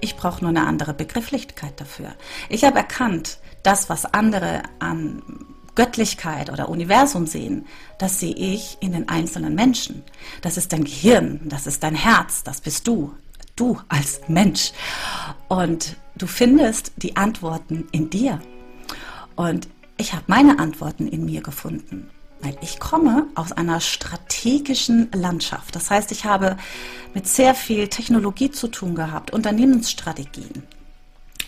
Ich 0.00 0.16
brauche 0.16 0.40
nur 0.40 0.50
eine 0.50 0.66
andere 0.66 0.94
Begrifflichkeit 0.94 1.80
dafür. 1.80 2.14
Ich 2.48 2.64
habe 2.64 2.78
erkannt, 2.78 3.38
das, 3.62 3.88
was 3.88 4.04
andere 4.04 4.62
an 4.78 5.22
Göttlichkeit 5.74 6.50
oder 6.50 6.68
Universum 6.68 7.26
sehen, 7.26 7.66
das 7.98 8.20
sehe 8.20 8.34
ich 8.34 8.76
in 8.80 8.92
den 8.92 9.08
einzelnen 9.08 9.54
Menschen. 9.54 10.02
Das 10.42 10.56
ist 10.56 10.72
dein 10.72 10.84
Gehirn, 10.84 11.40
das 11.44 11.66
ist 11.66 11.82
dein 11.82 11.94
Herz, 11.94 12.42
das 12.42 12.60
bist 12.60 12.86
du, 12.86 13.14
du 13.56 13.78
als 13.88 14.20
Mensch. 14.28 14.72
Und 15.48 15.96
du 16.16 16.26
findest 16.26 16.92
die 16.96 17.16
Antworten 17.16 17.86
in 17.92 18.10
dir. 18.10 18.40
Und 19.36 19.68
ich 19.96 20.12
habe 20.12 20.24
meine 20.26 20.58
Antworten 20.58 21.08
in 21.08 21.24
mir 21.24 21.42
gefunden. 21.42 22.10
Weil 22.40 22.56
ich 22.60 22.80
komme 22.80 23.28
aus 23.36 23.52
einer 23.52 23.78
strategischen 23.80 25.08
Landschaft. 25.12 25.76
Das 25.76 25.90
heißt, 25.90 26.10
ich 26.10 26.24
habe 26.24 26.56
mit 27.14 27.28
sehr 27.28 27.54
viel 27.54 27.86
Technologie 27.86 28.50
zu 28.50 28.66
tun 28.66 28.96
gehabt, 28.96 29.32
Unternehmensstrategien. 29.32 30.64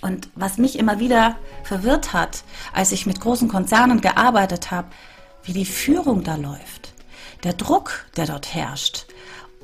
Und 0.05 0.29
was 0.35 0.59
mich 0.59 0.79
immer 0.79 1.01
wieder 1.01 1.37
verwirrt 1.63 2.13
hat, 2.13 2.45
als 2.75 2.93
ich 2.93 3.07
mit 3.07 3.23
großen 3.23 3.49
Konzernen 3.49 4.03
gearbeitet 4.03 4.71
habe, 4.71 4.89
wie 5.45 5.55
die 5.55 5.65
Führung 5.65 6.23
da 6.23 6.37
läuft, 6.37 6.93
der 7.43 7.55
Druck, 7.55 8.05
der 8.15 8.27
dort 8.27 8.55
herrscht 8.55 9.07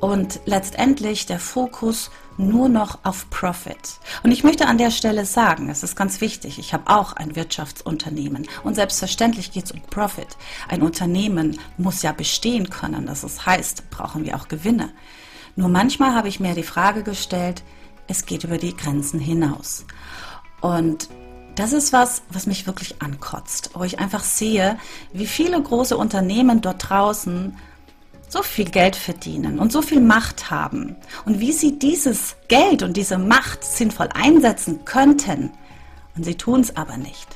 und 0.01 0.41
letztendlich 0.47 1.27
der 1.27 1.39
Fokus 1.39 2.11
nur 2.39 2.71
noch 2.71 3.01
auf 3.03 3.29
Profit. 3.29 4.01
Und 4.23 4.33
ich 4.33 4.43
möchte 4.43 4.67
an 4.67 4.79
der 4.79 4.91
Stelle 4.91 5.27
sagen, 5.27 5.69
es 5.69 5.83
ist 5.83 5.95
ganz 5.95 6.23
wichtig, 6.23 6.59
ich 6.59 6.73
habe 6.73 6.91
auch 6.91 7.13
ein 7.13 7.37
Wirtschaftsunternehmen 7.37 8.49
und 8.65 8.77
selbstverständlich 8.77 9.53
geht 9.53 9.67
es 9.67 9.73
um 9.73 9.83
Profit. 9.83 10.39
Ein 10.71 10.81
Unternehmen 10.81 11.61
muss 11.77 12.01
ja 12.01 12.13
bestehen 12.13 12.71
können, 12.71 13.05
das 13.05 13.45
heißt, 13.45 13.91
brauchen 13.91 14.25
wir 14.25 14.37
auch 14.37 14.49
Gewinne. 14.49 14.89
Nur 15.55 15.69
manchmal 15.69 16.15
habe 16.15 16.29
ich 16.29 16.41
mir 16.41 16.55
die 16.55 16.63
Frage 16.63 17.03
gestellt, 17.03 17.63
es 18.11 18.27
geht 18.27 18.43
über 18.43 18.59
die 18.59 18.77
Grenzen 18.77 19.21
hinaus. 19.21 19.85
Und 20.61 21.09
das 21.55 21.73
ist 21.73 21.93
was, 21.93 22.23
was 22.31 22.47
mich 22.47 22.67
wirklich 22.67 23.02
ankotzt, 23.02 23.71
wo 23.75 23.85
ich 23.85 23.99
einfach 23.99 24.25
sehe, 24.25 24.79
wie 25.12 25.26
viele 25.26 25.61
große 25.61 25.97
Unternehmen 25.97 26.61
dort 26.61 26.88
draußen 26.88 27.57
so 28.29 28.43
viel 28.43 28.67
Geld 28.71 28.95
verdienen 28.95 29.59
und 29.59 29.73
so 29.73 29.83
viel 29.83 30.00
Macht 30.00 30.50
haben 30.50 30.97
und 31.25 31.40
wie 31.40 31.52
sie 31.52 31.79
dieses 31.79 32.37
Geld 32.49 32.83
und 32.83 32.97
diese 32.97 33.19
Macht 33.19 33.64
sinnvoll 33.64 34.09
einsetzen 34.14 34.85
könnten. 34.85 35.50
Und 36.17 36.25
sie 36.25 36.37
tun 36.37 36.61
es 36.61 36.76
aber 36.76 36.97
nicht. 36.97 37.26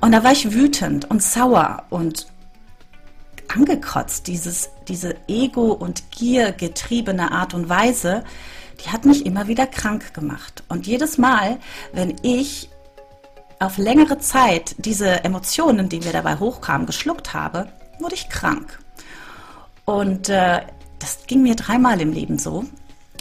Und 0.00 0.12
da 0.12 0.24
war 0.24 0.32
ich 0.32 0.52
wütend 0.52 1.10
und 1.10 1.22
sauer 1.22 1.84
und 1.90 2.26
angekotzt, 3.54 4.26
dieses, 4.26 4.70
diese 4.88 5.16
Ego- 5.28 5.72
und 5.72 6.10
Gier 6.10 6.52
getriebene 6.52 7.30
Art 7.30 7.54
und 7.54 7.68
Weise, 7.68 8.24
die 8.82 8.90
hat 8.90 9.04
mich 9.04 9.26
immer 9.26 9.48
wieder 9.48 9.66
krank 9.66 10.14
gemacht. 10.14 10.64
Und 10.68 10.86
jedes 10.86 11.18
Mal, 11.18 11.58
wenn 11.92 12.16
ich 12.22 12.68
auf 13.58 13.78
längere 13.78 14.18
Zeit 14.18 14.74
diese 14.78 15.24
Emotionen, 15.24 15.88
die 15.88 16.00
mir 16.00 16.12
dabei 16.12 16.36
hochkamen, 16.36 16.86
geschluckt 16.86 17.32
habe, 17.32 17.68
wurde 18.00 18.14
ich 18.14 18.28
krank. 18.28 18.78
Und 19.84 20.28
äh, 20.28 20.62
das 20.98 21.26
ging 21.26 21.42
mir 21.42 21.54
dreimal 21.54 22.00
im 22.00 22.12
Leben 22.12 22.38
so. 22.38 22.64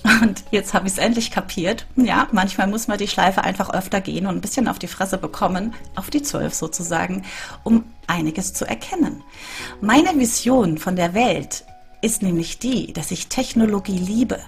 Und 0.03 0.43
jetzt 0.49 0.73
habe 0.73 0.87
ich 0.87 0.93
es 0.93 0.99
endlich 0.99 1.29
kapiert. 1.29 1.85
Ja, 1.95 2.27
manchmal 2.31 2.67
muss 2.67 2.87
man 2.87 2.97
die 2.97 3.07
Schleife 3.07 3.43
einfach 3.43 3.69
öfter 3.69 4.01
gehen 4.01 4.25
und 4.25 4.35
ein 4.35 4.41
bisschen 4.41 4.67
auf 4.67 4.79
die 4.79 4.87
Fresse 4.87 5.19
bekommen, 5.19 5.75
auf 5.95 6.09
die 6.09 6.23
Zwölf 6.23 6.55
sozusagen, 6.55 7.23
um 7.63 7.83
einiges 8.07 8.53
zu 8.53 8.65
erkennen. 8.65 9.23
Meine 9.79 10.17
Vision 10.17 10.79
von 10.79 10.95
der 10.95 11.13
Welt 11.13 11.65
ist 12.01 12.23
nämlich 12.23 12.57
die, 12.57 12.93
dass 12.93 13.11
ich 13.11 13.27
Technologie 13.27 13.99
liebe. 13.99 14.39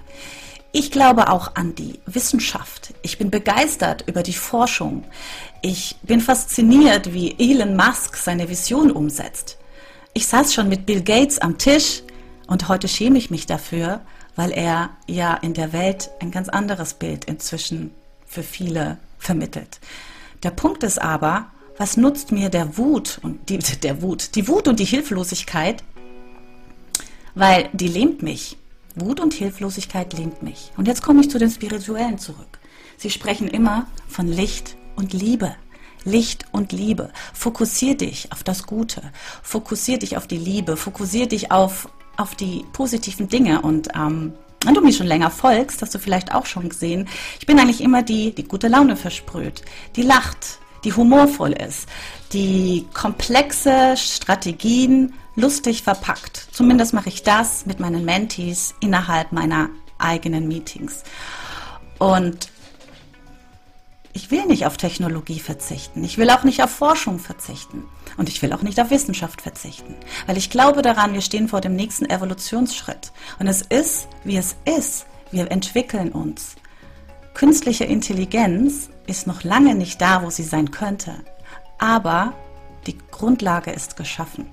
Ich 0.75 0.89
glaube 0.89 1.29
auch 1.29 1.53
an 1.53 1.75
die 1.75 1.99
Wissenschaft. 2.07 2.95
Ich 3.03 3.19
bin 3.19 3.29
begeistert 3.29 4.05
über 4.07 4.23
die 4.23 4.33
Forschung. 4.33 5.03
Ich 5.61 5.97
bin 6.01 6.19
fasziniert, 6.19 7.13
wie 7.13 7.35
Elon 7.37 7.75
Musk 7.75 8.17
seine 8.17 8.49
Vision 8.49 8.89
umsetzt. 8.89 9.59
Ich 10.15 10.25
saß 10.25 10.51
schon 10.51 10.69
mit 10.69 10.87
Bill 10.87 11.03
Gates 11.03 11.37
am 11.37 11.59
Tisch 11.59 12.01
und 12.47 12.69
heute 12.69 12.87
schäme 12.87 13.19
ich 13.19 13.29
mich 13.29 13.45
dafür, 13.45 14.01
weil 14.35 14.49
er 14.49 14.89
ja 15.05 15.35
in 15.35 15.53
der 15.53 15.73
Welt 15.73 16.09
ein 16.19 16.31
ganz 16.31 16.49
anderes 16.49 16.95
Bild 16.95 17.25
inzwischen 17.25 17.91
für 18.25 18.41
viele 18.41 18.97
vermittelt. 19.19 19.79
Der 20.41 20.49
Punkt 20.49 20.81
ist 20.81 20.99
aber, 20.99 21.51
was 21.77 21.97
nutzt 21.97 22.31
mir 22.31 22.49
der 22.49 22.79
Wut 22.79 23.19
und 23.21 23.47
die, 23.47 23.59
der 23.83 24.01
Wut, 24.01 24.33
die 24.33 24.47
Wut 24.47 24.67
und 24.67 24.79
die 24.79 24.85
Hilflosigkeit, 24.85 25.83
weil 27.35 27.69
die 27.73 27.87
lähmt 27.89 28.23
mich. 28.23 28.57
Wut 28.95 29.19
und 29.19 29.33
Hilflosigkeit 29.33 30.13
lähmt 30.13 30.43
mich. 30.43 30.71
Und 30.77 30.87
jetzt 30.87 31.01
komme 31.01 31.21
ich 31.21 31.29
zu 31.29 31.39
den 31.39 31.49
Spirituellen 31.49 32.17
zurück. 32.17 32.59
Sie 32.97 33.09
sprechen 33.09 33.47
immer 33.47 33.87
von 34.07 34.27
Licht 34.27 34.75
und 34.95 35.13
Liebe. 35.13 35.55
Licht 36.05 36.45
und 36.51 36.71
Liebe. 36.71 37.11
Fokussier 37.33 37.95
dich 37.97 38.31
auf 38.31 38.43
das 38.43 38.67
Gute. 38.67 39.01
Fokussier 39.41 39.97
dich 39.97 40.17
auf 40.17 40.27
die 40.27 40.37
Liebe. 40.37 40.77
Fokussier 40.77 41.27
dich 41.27 41.51
auf, 41.51 41.89
auf 42.17 42.35
die 42.35 42.65
positiven 42.73 43.29
Dinge. 43.29 43.61
Und 43.61 43.89
ähm, 43.95 44.33
wenn 44.63 44.73
du 44.73 44.81
mir 44.81 44.93
schon 44.93 45.07
länger 45.07 45.31
folgst, 45.31 45.81
hast 45.81 45.95
du 45.95 45.99
vielleicht 45.99 46.33
auch 46.33 46.45
schon 46.45 46.69
gesehen, 46.69 47.07
ich 47.39 47.45
bin 47.45 47.59
eigentlich 47.59 47.81
immer 47.81 48.03
die, 48.03 48.33
die 48.33 48.43
gute 48.43 48.67
Laune 48.67 48.95
versprüht, 48.95 49.61
die 49.95 50.03
lacht, 50.03 50.59
die 50.83 50.93
humorvoll 50.93 51.53
ist, 51.53 51.87
die 52.33 52.85
komplexe 52.93 53.95
Strategien 53.97 55.13
lustig 55.35 55.83
verpackt. 55.83 56.47
Zumindest 56.51 56.93
mache 56.93 57.09
ich 57.09 57.23
das 57.23 57.65
mit 57.65 57.79
meinen 57.79 58.05
Mentees 58.05 58.75
innerhalb 58.79 59.31
meiner 59.31 59.69
eigenen 59.97 60.47
Meetings. 60.47 61.03
Und 61.99 62.49
ich 64.15 64.29
will 64.29 64.45
nicht 64.45 64.67
auf 64.67 64.77
Technologie 64.77 65.39
verzichten. 65.39 66.03
Ich 66.03 66.19
will 66.19 66.29
auch 66.29 66.43
nicht 66.43 66.61
auf 66.61 66.69
Forschung 66.69 67.17
verzichten. 67.17 67.85
Und 68.15 68.29
ich 68.29 68.41
will 68.43 68.53
auch 68.53 68.61
nicht 68.61 68.79
auf 68.79 68.91
Wissenschaft 68.91 69.41
verzichten. 69.41 69.95
Weil 70.27 70.37
ich 70.37 70.51
glaube 70.51 70.83
daran, 70.83 71.13
wir 71.13 71.21
stehen 71.21 71.47
vor 71.47 71.61
dem 71.61 71.75
nächsten 71.75 72.07
Evolutionsschritt. 72.07 73.11
Und 73.39 73.47
es 73.47 73.63
ist, 73.63 74.07
wie 74.23 74.37
es 74.37 74.55
ist. 74.65 75.07
Wir 75.31 75.49
entwickeln 75.51 76.11
uns. 76.11 76.55
Künstliche 77.33 77.85
Intelligenz 77.85 78.89
ist 79.07 79.25
noch 79.25 79.43
lange 79.43 79.73
nicht 79.73 79.99
da, 79.99 80.21
wo 80.21 80.29
sie 80.29 80.43
sein 80.43 80.69
könnte. 80.69 81.15
Aber 81.79 82.33
die 82.85 82.97
Grundlage 83.09 83.71
ist 83.71 83.95
geschaffen. 83.95 84.47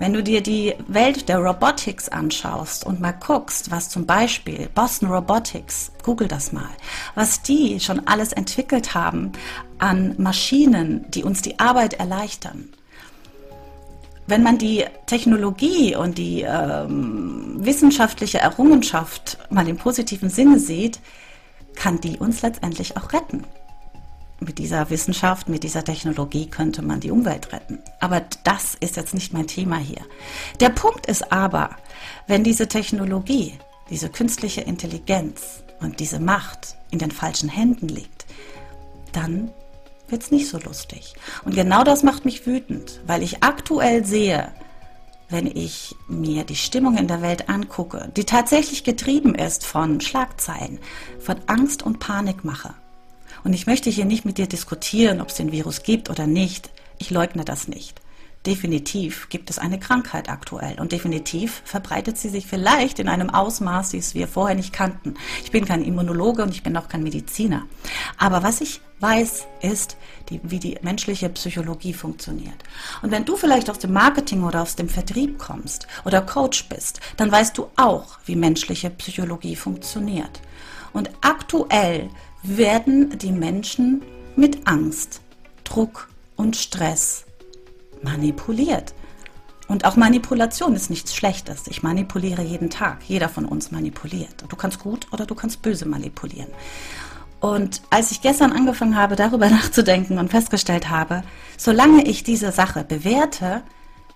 Wenn 0.00 0.12
du 0.12 0.22
dir 0.24 0.42
die 0.42 0.74
Welt 0.88 1.28
der 1.28 1.38
Robotics 1.38 2.08
anschaust 2.08 2.84
und 2.84 3.00
mal 3.00 3.12
guckst, 3.12 3.70
was 3.70 3.88
zum 3.88 4.06
Beispiel 4.06 4.68
Boston 4.74 5.08
Robotics, 5.08 5.92
google 6.02 6.26
das 6.26 6.52
mal, 6.52 6.70
was 7.14 7.42
die 7.42 7.78
schon 7.78 8.06
alles 8.06 8.32
entwickelt 8.32 8.94
haben 8.94 9.32
an 9.78 10.14
Maschinen, 10.18 11.08
die 11.10 11.22
uns 11.22 11.42
die 11.42 11.60
Arbeit 11.60 11.94
erleichtern. 11.94 12.70
Wenn 14.26 14.42
man 14.42 14.58
die 14.58 14.84
Technologie 15.06 15.94
und 15.94 16.18
die 16.18 16.42
ähm, 16.42 17.56
wissenschaftliche 17.58 18.38
Errungenschaft 18.38 19.38
mal 19.50 19.68
im 19.68 19.76
positiven 19.76 20.30
Sinne 20.30 20.58
sieht, 20.58 20.98
kann 21.76 22.00
die 22.00 22.18
uns 22.18 22.42
letztendlich 22.42 22.96
auch 22.96 23.12
retten 23.12 23.44
mit 24.40 24.58
dieser 24.58 24.90
Wissenschaft, 24.90 25.48
mit 25.48 25.62
dieser 25.62 25.84
Technologie 25.84 26.46
könnte 26.46 26.82
man 26.82 27.00
die 27.00 27.10
Umwelt 27.10 27.52
retten. 27.52 27.78
Aber 28.00 28.22
das 28.44 28.74
ist 28.80 28.96
jetzt 28.96 29.14
nicht 29.14 29.32
mein 29.32 29.46
Thema 29.46 29.76
hier. 29.78 30.02
Der 30.60 30.70
Punkt 30.70 31.06
ist 31.06 31.32
aber, 31.32 31.70
wenn 32.26 32.44
diese 32.44 32.68
Technologie, 32.68 33.58
diese 33.90 34.08
künstliche 34.08 34.62
Intelligenz 34.62 35.62
und 35.80 36.00
diese 36.00 36.20
Macht 36.20 36.76
in 36.90 36.98
den 36.98 37.10
falschen 37.10 37.48
Händen 37.48 37.88
liegt, 37.88 38.26
dann 39.12 39.50
wird 40.08 40.22
es 40.22 40.30
nicht 40.30 40.48
so 40.48 40.58
lustig. 40.58 41.14
Und 41.44 41.54
genau 41.54 41.84
das 41.84 42.02
macht 42.02 42.24
mich 42.24 42.46
wütend, 42.46 43.00
weil 43.06 43.22
ich 43.22 43.42
aktuell 43.42 44.04
sehe, 44.04 44.52
wenn 45.30 45.46
ich 45.46 45.96
mir 46.06 46.44
die 46.44 46.56
Stimmung 46.56 46.98
in 46.98 47.08
der 47.08 47.22
Welt 47.22 47.48
angucke, 47.48 48.12
die 48.16 48.24
tatsächlich 48.24 48.84
getrieben 48.84 49.34
ist 49.34 49.64
von 49.64 50.00
Schlagzeilen, 50.00 50.78
von 51.18 51.36
Angst 51.46 51.82
und 51.82 51.98
Panikmache, 51.98 52.74
und 53.44 53.52
ich 53.52 53.66
möchte 53.66 53.90
hier 53.90 54.06
nicht 54.06 54.24
mit 54.24 54.38
dir 54.38 54.46
diskutieren, 54.46 55.20
ob 55.20 55.28
es 55.28 55.36
den 55.36 55.52
Virus 55.52 55.82
gibt 55.82 56.10
oder 56.10 56.26
nicht. 56.26 56.70
Ich 56.98 57.10
leugne 57.10 57.44
das 57.44 57.68
nicht. 57.68 58.00
Definitiv 58.46 59.30
gibt 59.30 59.48
es 59.48 59.58
eine 59.58 59.78
Krankheit 59.78 60.28
aktuell 60.28 60.78
und 60.78 60.92
definitiv 60.92 61.62
verbreitet 61.64 62.18
sie 62.18 62.28
sich 62.28 62.46
vielleicht 62.46 62.98
in 62.98 63.08
einem 63.08 63.30
Ausmaß, 63.30 63.92
das 63.92 64.14
wir 64.14 64.28
vorher 64.28 64.54
nicht 64.54 64.72
kannten. 64.72 65.14
Ich 65.42 65.50
bin 65.50 65.64
kein 65.64 65.82
Immunologe 65.82 66.42
und 66.42 66.50
ich 66.50 66.62
bin 66.62 66.76
auch 66.76 66.88
kein 66.88 67.02
Mediziner. 67.02 67.62
Aber 68.18 68.42
was 68.42 68.60
ich 68.60 68.82
weiß, 69.00 69.46
ist, 69.62 69.96
die, 70.28 70.40
wie 70.42 70.58
die 70.58 70.78
menschliche 70.82 71.30
Psychologie 71.30 71.94
funktioniert. 71.94 72.64
Und 73.00 73.10
wenn 73.12 73.24
du 73.24 73.36
vielleicht 73.36 73.70
aus 73.70 73.78
dem 73.78 73.94
Marketing 73.94 74.42
oder 74.42 74.60
aus 74.60 74.76
dem 74.76 74.90
Vertrieb 74.90 75.38
kommst 75.38 75.86
oder 76.04 76.20
Coach 76.20 76.68
bist, 76.68 77.00
dann 77.16 77.32
weißt 77.32 77.56
du 77.56 77.68
auch, 77.76 78.18
wie 78.26 78.36
menschliche 78.36 78.90
Psychologie 78.90 79.56
funktioniert. 79.56 80.42
Und 80.94 81.10
aktuell 81.20 82.08
werden 82.42 83.18
die 83.18 83.32
Menschen 83.32 84.02
mit 84.36 84.66
Angst, 84.66 85.20
Druck 85.64 86.08
und 86.36 86.56
Stress 86.56 87.26
manipuliert. 88.02 88.94
Und 89.66 89.84
auch 89.84 89.96
Manipulation 89.96 90.74
ist 90.74 90.90
nichts 90.90 91.14
Schlechtes. 91.14 91.66
Ich 91.68 91.82
manipuliere 91.82 92.42
jeden 92.42 92.70
Tag. 92.70 92.98
Jeder 93.06 93.28
von 93.28 93.46
uns 93.46 93.70
manipuliert. 93.70 94.44
Du 94.48 94.56
kannst 94.56 94.80
gut 94.80 95.06
oder 95.12 95.26
du 95.26 95.34
kannst 95.34 95.62
böse 95.62 95.86
manipulieren. 95.86 96.50
Und 97.40 97.82
als 97.90 98.10
ich 98.10 98.22
gestern 98.22 98.52
angefangen 98.52 98.96
habe, 98.96 99.16
darüber 99.16 99.48
nachzudenken 99.50 100.18
und 100.18 100.30
festgestellt 100.30 100.90
habe, 100.90 101.22
solange 101.56 102.06
ich 102.06 102.24
diese 102.24 102.52
Sache 102.52 102.84
bewerte, 102.84 103.62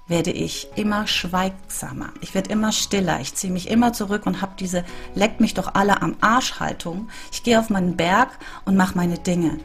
werde 0.08 0.30
ich 0.30 0.68
immer 0.74 1.06
schweigsamer. 1.06 2.10
Ich 2.20 2.34
werde 2.34 2.50
immer 2.50 2.72
stiller. 2.72 3.20
Ich 3.20 3.34
ziehe 3.34 3.52
mich 3.52 3.68
immer 3.68 3.92
zurück 3.92 4.26
und 4.26 4.40
habe 4.40 4.52
diese 4.58 4.84
leckt 5.14 5.40
mich 5.40 5.54
doch 5.54 5.74
alle 5.74 6.02
am 6.02 6.16
Arsch 6.20 6.58
Haltung. 6.58 7.08
Ich 7.30 7.42
gehe 7.42 7.60
auf 7.60 7.70
meinen 7.70 7.96
Berg 7.96 8.30
und 8.64 8.76
mache 8.76 8.96
meine 8.96 9.18
Dinge. 9.18 9.58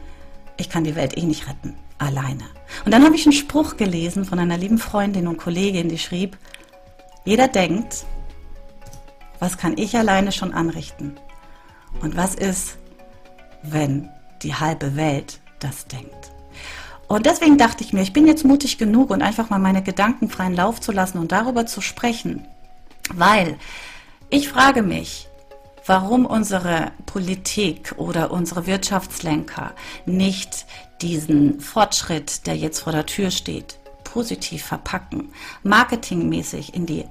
Ich 0.56 0.68
kann 0.68 0.84
die 0.84 0.94
Welt 0.94 1.16
eh 1.16 1.24
nicht 1.24 1.48
retten. 1.48 1.74
alleine. 1.98 2.44
Und 2.84 2.92
dann 2.92 3.04
habe 3.04 3.14
ich 3.14 3.24
einen 3.24 3.32
Spruch 3.32 3.76
gelesen 3.76 4.24
von 4.24 4.38
einer 4.38 4.58
lieben 4.58 4.78
Freundin 4.78 5.28
und 5.28 5.38
Kollegin, 5.38 5.88
die 5.88 5.98
schrieb, 5.98 6.36
jeder 7.24 7.48
denkt, 7.48 8.04
was 9.38 9.56
kann 9.58 9.78
ich 9.78 9.96
alleine 9.96 10.32
schon 10.32 10.52
anrichten? 10.52 11.16
Und 12.02 12.16
was 12.16 12.34
ist, 12.34 12.76
wenn 13.62 14.10
die 14.42 14.54
halbe 14.54 14.96
Welt 14.96 15.40
das 15.60 15.86
denkt? 15.86 16.33
Und 17.08 17.26
deswegen 17.26 17.58
dachte 17.58 17.84
ich 17.84 17.92
mir, 17.92 18.02
ich 18.02 18.12
bin 18.12 18.26
jetzt 18.26 18.44
mutig 18.44 18.78
genug 18.78 19.10
und 19.10 19.22
einfach 19.22 19.50
mal 19.50 19.58
meine 19.58 19.82
Gedanken 19.82 20.28
freien 20.28 20.54
Lauf 20.54 20.80
zu 20.80 20.92
lassen 20.92 21.18
und 21.18 21.32
darüber 21.32 21.66
zu 21.66 21.80
sprechen, 21.80 22.46
weil 23.12 23.58
ich 24.30 24.48
frage 24.48 24.82
mich, 24.82 25.28
warum 25.86 26.24
unsere 26.26 26.92
Politik 27.06 27.94
oder 27.98 28.30
unsere 28.30 28.66
Wirtschaftslenker 28.66 29.74
nicht 30.06 30.66
diesen 31.02 31.60
Fortschritt, 31.60 32.46
der 32.46 32.56
jetzt 32.56 32.80
vor 32.80 32.92
der 32.92 33.06
Tür 33.06 33.30
steht, 33.30 33.78
positiv 34.02 34.64
verpacken, 34.64 35.32
marketingmäßig 35.62 36.74
in 36.74 36.86
die 36.86 37.04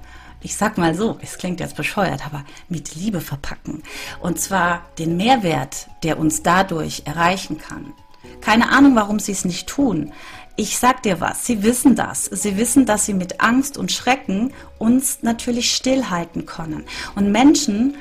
ich 0.44 0.56
sag 0.56 0.76
mal 0.76 0.94
so, 0.94 1.18
es 1.22 1.38
klingt 1.38 1.58
jetzt 1.58 1.74
bescheuert, 1.74 2.26
aber 2.26 2.44
mit 2.68 2.94
Liebe 2.94 3.22
verpacken. 3.22 3.82
Und 4.20 4.38
zwar 4.38 4.82
den 4.98 5.16
Mehrwert, 5.16 5.88
der 6.02 6.18
uns 6.18 6.42
dadurch 6.42 7.04
erreichen 7.06 7.56
kann. 7.56 7.94
Keine 8.40 8.70
Ahnung, 8.70 8.94
warum 8.96 9.18
sie 9.18 9.32
es 9.32 9.44
nicht 9.44 9.68
tun. 9.68 10.12
Ich 10.56 10.78
sag 10.78 11.02
dir 11.02 11.20
was, 11.20 11.46
sie 11.46 11.62
wissen 11.62 11.96
das. 11.96 12.26
Sie 12.26 12.56
wissen, 12.56 12.86
dass 12.86 13.06
sie 13.06 13.14
mit 13.14 13.40
Angst 13.40 13.76
und 13.76 13.90
Schrecken 13.90 14.52
uns 14.78 15.18
natürlich 15.22 15.74
stillhalten 15.74 16.46
können. 16.46 16.84
Und 17.16 17.32
Menschen 17.32 17.96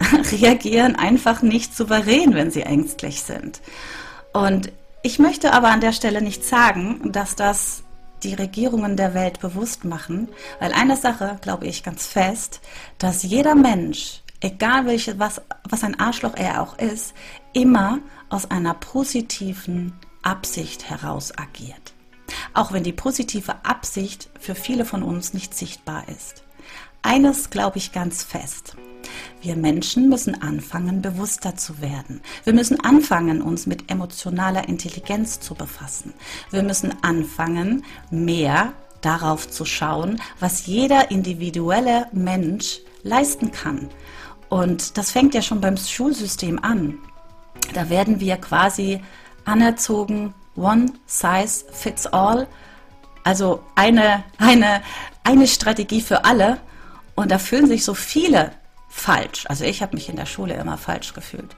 reagieren 0.32 0.96
einfach 0.96 1.42
nicht 1.42 1.74
souverän, 1.74 2.34
wenn 2.34 2.50
sie 2.50 2.62
ängstlich 2.62 3.22
sind. 3.22 3.60
Und 4.32 4.70
ich 5.02 5.18
möchte 5.18 5.52
aber 5.52 5.68
an 5.68 5.80
der 5.80 5.92
Stelle 5.92 6.20
nicht 6.20 6.44
sagen, 6.44 7.12
dass 7.12 7.36
das 7.36 7.84
die 8.22 8.34
Regierungen 8.34 8.96
der 8.96 9.14
Welt 9.14 9.40
bewusst 9.40 9.84
machen, 9.84 10.28
weil 10.58 10.72
eine 10.72 10.96
Sache 10.96 11.38
glaube 11.40 11.66
ich 11.66 11.84
ganz 11.84 12.06
fest, 12.06 12.60
dass 12.98 13.22
jeder 13.22 13.54
Mensch, 13.54 14.22
egal 14.40 14.86
welche, 14.86 15.18
was, 15.18 15.40
was 15.68 15.84
ein 15.84 15.98
Arschloch 15.98 16.34
er 16.36 16.62
auch 16.62 16.78
ist, 16.78 17.14
immer 17.52 18.00
aus 18.28 18.50
einer 18.50 18.74
positiven 18.74 19.92
Absicht 20.22 20.88
heraus 20.88 21.36
agiert. 21.36 21.94
Auch 22.54 22.72
wenn 22.72 22.82
die 22.82 22.92
positive 22.92 23.64
Absicht 23.64 24.28
für 24.38 24.54
viele 24.54 24.84
von 24.84 25.02
uns 25.02 25.32
nicht 25.34 25.54
sichtbar 25.54 26.04
ist. 26.08 26.44
Eines 27.02 27.50
glaube 27.50 27.78
ich 27.78 27.92
ganz 27.92 28.22
fest. 28.22 28.76
Wir 29.40 29.56
Menschen 29.56 30.08
müssen 30.08 30.42
anfangen, 30.42 31.00
bewusster 31.00 31.56
zu 31.56 31.80
werden. 31.80 32.20
Wir 32.44 32.52
müssen 32.52 32.80
anfangen, 32.80 33.40
uns 33.40 33.66
mit 33.66 33.90
emotionaler 33.90 34.68
Intelligenz 34.68 35.40
zu 35.40 35.54
befassen. 35.54 36.12
Wir 36.50 36.62
müssen 36.62 37.02
anfangen, 37.02 37.84
mehr 38.10 38.72
darauf 39.00 39.48
zu 39.48 39.64
schauen, 39.64 40.20
was 40.40 40.66
jeder 40.66 41.10
individuelle 41.10 42.08
Mensch 42.12 42.80
leisten 43.02 43.52
kann. 43.52 43.88
Und 44.48 44.98
das 44.98 45.12
fängt 45.12 45.34
ja 45.34 45.42
schon 45.42 45.60
beim 45.60 45.76
Schulsystem 45.76 46.58
an. 46.58 46.98
Da 47.74 47.90
werden 47.90 48.20
wir 48.20 48.36
quasi 48.36 49.00
anerzogen, 49.44 50.34
one 50.56 50.92
size 51.06 51.64
fits 51.72 52.06
all, 52.06 52.46
also 53.24 53.62
eine, 53.74 54.24
eine, 54.38 54.82
eine 55.24 55.46
Strategie 55.46 56.00
für 56.00 56.24
alle. 56.24 56.58
Und 57.14 57.30
da 57.30 57.38
fühlen 57.38 57.66
sich 57.66 57.84
so 57.84 57.94
viele 57.94 58.52
falsch. 58.88 59.44
Also 59.48 59.64
ich 59.64 59.82
habe 59.82 59.96
mich 59.96 60.08
in 60.08 60.16
der 60.16 60.26
Schule 60.26 60.54
immer 60.54 60.78
falsch 60.78 61.12
gefühlt. 61.14 61.56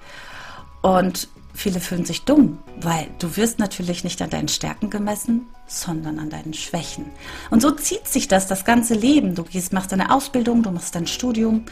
Und 0.82 1.28
viele 1.54 1.80
fühlen 1.80 2.04
sich 2.04 2.24
dumm, 2.24 2.58
weil 2.80 3.08
du 3.18 3.36
wirst 3.36 3.58
natürlich 3.58 4.02
nicht 4.04 4.22
an 4.22 4.30
deinen 4.30 4.48
Stärken 4.48 4.90
gemessen, 4.90 5.46
sondern 5.66 6.18
an 6.18 6.30
deinen 6.30 6.54
Schwächen. 6.54 7.06
Und 7.50 7.60
so 7.60 7.70
zieht 7.70 8.08
sich 8.08 8.28
das 8.28 8.46
das 8.46 8.64
ganze 8.64 8.94
Leben. 8.94 9.34
Du 9.34 9.44
gehst, 9.44 9.72
machst 9.72 9.92
deine 9.92 10.12
Ausbildung, 10.14 10.62
du 10.62 10.70
machst 10.70 10.94
dein 10.94 11.06
Studium, 11.06 11.66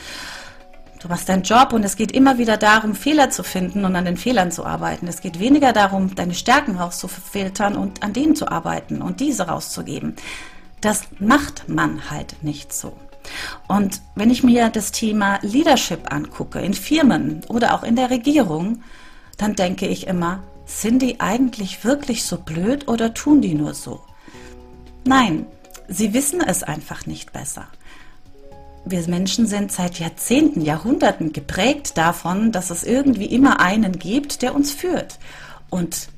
du 1.00 1.08
machst 1.08 1.28
deinen 1.28 1.42
Job 1.42 1.72
und 1.72 1.84
es 1.84 1.96
geht 1.96 2.12
immer 2.12 2.38
wieder 2.38 2.56
darum, 2.56 2.94
Fehler 2.94 3.30
zu 3.30 3.42
finden 3.42 3.84
und 3.84 3.94
an 3.96 4.04
den 4.04 4.16
Fehlern 4.16 4.50
zu 4.50 4.64
arbeiten. 4.64 5.06
Es 5.06 5.20
geht 5.20 5.38
weniger 5.38 5.72
darum, 5.72 6.14
deine 6.14 6.34
Stärken 6.34 6.76
rauszufiltern 6.76 7.76
und 7.76 8.02
an 8.02 8.12
denen 8.12 8.36
zu 8.36 8.48
arbeiten 8.48 9.02
und 9.02 9.20
diese 9.20 9.48
rauszugeben. 9.48 10.16
Das 10.80 11.02
macht 11.18 11.68
man 11.68 12.10
halt 12.10 12.42
nicht 12.42 12.72
so. 12.72 12.96
Und 13.66 14.00
wenn 14.14 14.30
ich 14.30 14.42
mir 14.42 14.68
das 14.70 14.92
Thema 14.92 15.38
Leadership 15.42 16.12
angucke, 16.12 16.60
in 16.60 16.74
Firmen 16.74 17.42
oder 17.48 17.74
auch 17.74 17.82
in 17.82 17.96
der 17.96 18.10
Regierung, 18.10 18.82
dann 19.36 19.54
denke 19.54 19.86
ich 19.86 20.06
immer, 20.06 20.42
sind 20.64 21.02
die 21.02 21.20
eigentlich 21.20 21.84
wirklich 21.84 22.24
so 22.24 22.38
blöd 22.38 22.88
oder 22.88 23.14
tun 23.14 23.40
die 23.40 23.54
nur 23.54 23.74
so? 23.74 24.00
Nein, 25.04 25.46
sie 25.88 26.12
wissen 26.12 26.40
es 26.40 26.62
einfach 26.62 27.06
nicht 27.06 27.32
besser. 27.32 27.66
Wir 28.84 29.06
Menschen 29.08 29.46
sind 29.46 29.72
seit 29.72 29.98
Jahrzehnten, 29.98 30.62
Jahrhunderten 30.62 31.32
geprägt 31.32 31.98
davon, 31.98 32.52
dass 32.52 32.70
es 32.70 32.84
irgendwie 32.84 33.26
immer 33.26 33.60
einen 33.60 33.98
gibt, 33.98 34.42
der 34.42 34.54
uns 34.54 34.72
führt. 34.72 35.18
Und 35.68 36.08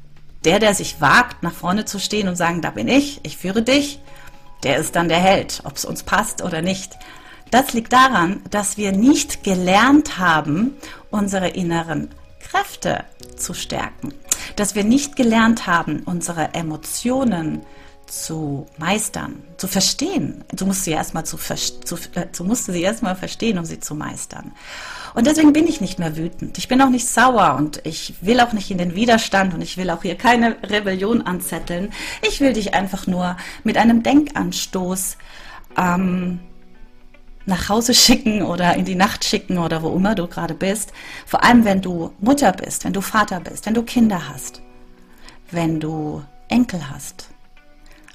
der, 0.45 0.59
der 0.59 0.75
sich 0.75 1.01
wagt, 1.01 1.43
nach 1.43 1.53
vorne 1.53 1.85
zu 1.85 1.99
stehen 1.99 2.29
und 2.29 2.37
sagen, 2.37 2.63
da 2.63 2.71
bin 2.71 2.89
ich, 2.89 3.21
ich 3.25 3.37
führe 3.37 3.63
dich, 3.63 4.01
der 4.63 4.79
ist 4.79 4.95
dann 4.97 5.09
der 5.09 5.19
Held, 5.19 5.63
ob 5.65 5.77
es 5.77 5.85
uns 5.85 6.03
passt 6.03 6.43
oder 6.43 6.63
nicht. 6.63 6.97
Das 7.51 7.73
liegt 7.73 7.93
daran, 7.93 8.43
dass 8.51 8.77
wir 8.77 8.93
nicht 8.93 9.43
gelernt 9.43 10.19
haben, 10.19 10.77
unsere 11.11 11.49
inneren 11.49 12.09
Kräfte 12.41 13.05
zu 13.37 13.55
stärken. 13.55 14.15
Dass 14.57 14.75
wir 14.75 14.85
nicht 14.85 15.17
gelernt 15.17 15.67
haben, 15.67 16.03
unsere 16.05 16.55
Emotionen 16.55 17.61
zu 17.63 17.80
meistern, 18.79 19.43
zu 19.57 19.69
verstehen. 19.69 20.45
Du 20.53 20.67
musst 20.67 20.85
sie 20.85 20.91
erstmal 20.91 21.25
zu, 21.25 21.37
zu, 21.37 21.97
äh, 22.15 22.27
du 22.37 22.45
musst 22.45 22.67
sie 22.67 22.83
erstmal 22.83 23.15
verstehen, 23.15 23.59
um 23.59 23.65
sie 23.65 23.79
zu 23.79 23.95
meistern. 23.95 24.53
Und 25.15 25.27
deswegen 25.27 25.53
bin 25.53 25.67
ich 25.67 25.81
nicht 25.81 25.99
mehr 25.99 26.17
wütend. 26.17 26.59
Ich 26.59 26.69
bin 26.69 26.81
auch 26.83 26.89
nicht 26.89 27.07
sauer 27.07 27.57
und 27.57 27.81
ich 27.85 28.15
will 28.21 28.41
auch 28.41 28.53
nicht 28.53 28.71
in 28.71 28.79
den 28.79 28.95
Widerstand 28.95 29.55
und 29.55 29.61
ich 29.61 29.77
will 29.77 29.91
auch 29.91 30.03
hier 30.03 30.17
keine 30.17 30.57
Rebellion 30.63 31.23
anzetteln. 31.23 31.93
Ich 32.27 32.41
will 32.41 32.53
dich 32.53 32.75
einfach 32.75 33.07
nur 33.07 33.37
mit 33.65 33.77
einem 33.77 34.03
Denkanstoß 34.03 35.17
ähm, 35.77 36.41
nach 37.47 37.69
Hause 37.69 37.95
schicken 37.95 38.43
oder 38.43 38.75
in 38.75 38.85
die 38.85 38.95
Nacht 38.95 39.25
schicken 39.25 39.59
oder 39.59 39.83
wo 39.83 39.95
immer 39.95 40.15
du 40.15 40.27
gerade 40.27 40.55
bist. 40.55 40.93
Vor 41.27 41.45
allem, 41.45 41.65
wenn 41.65 41.81
du 41.81 42.13
Mutter 42.21 42.53
bist, 42.53 42.85
wenn 42.85 42.93
du 42.93 43.01
Vater 43.01 43.41
bist, 43.41 43.67
wenn 43.67 43.75
du 43.75 43.83
Kinder 43.83 44.29
hast, 44.29 44.63
wenn 45.51 45.81
du 45.81 46.23
Enkel 46.49 46.91
hast, 46.91 47.30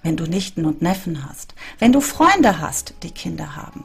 wenn 0.06 0.16
du 0.16 0.24
Nichten 0.26 0.66
und 0.66 0.82
Neffen 0.82 1.28
hast, 1.28 1.56
wenn 1.80 1.92
du 1.92 2.00
Freunde 2.00 2.62
hast, 2.62 2.94
die 3.04 3.12
Kinder 3.12 3.58
haben 3.58 3.84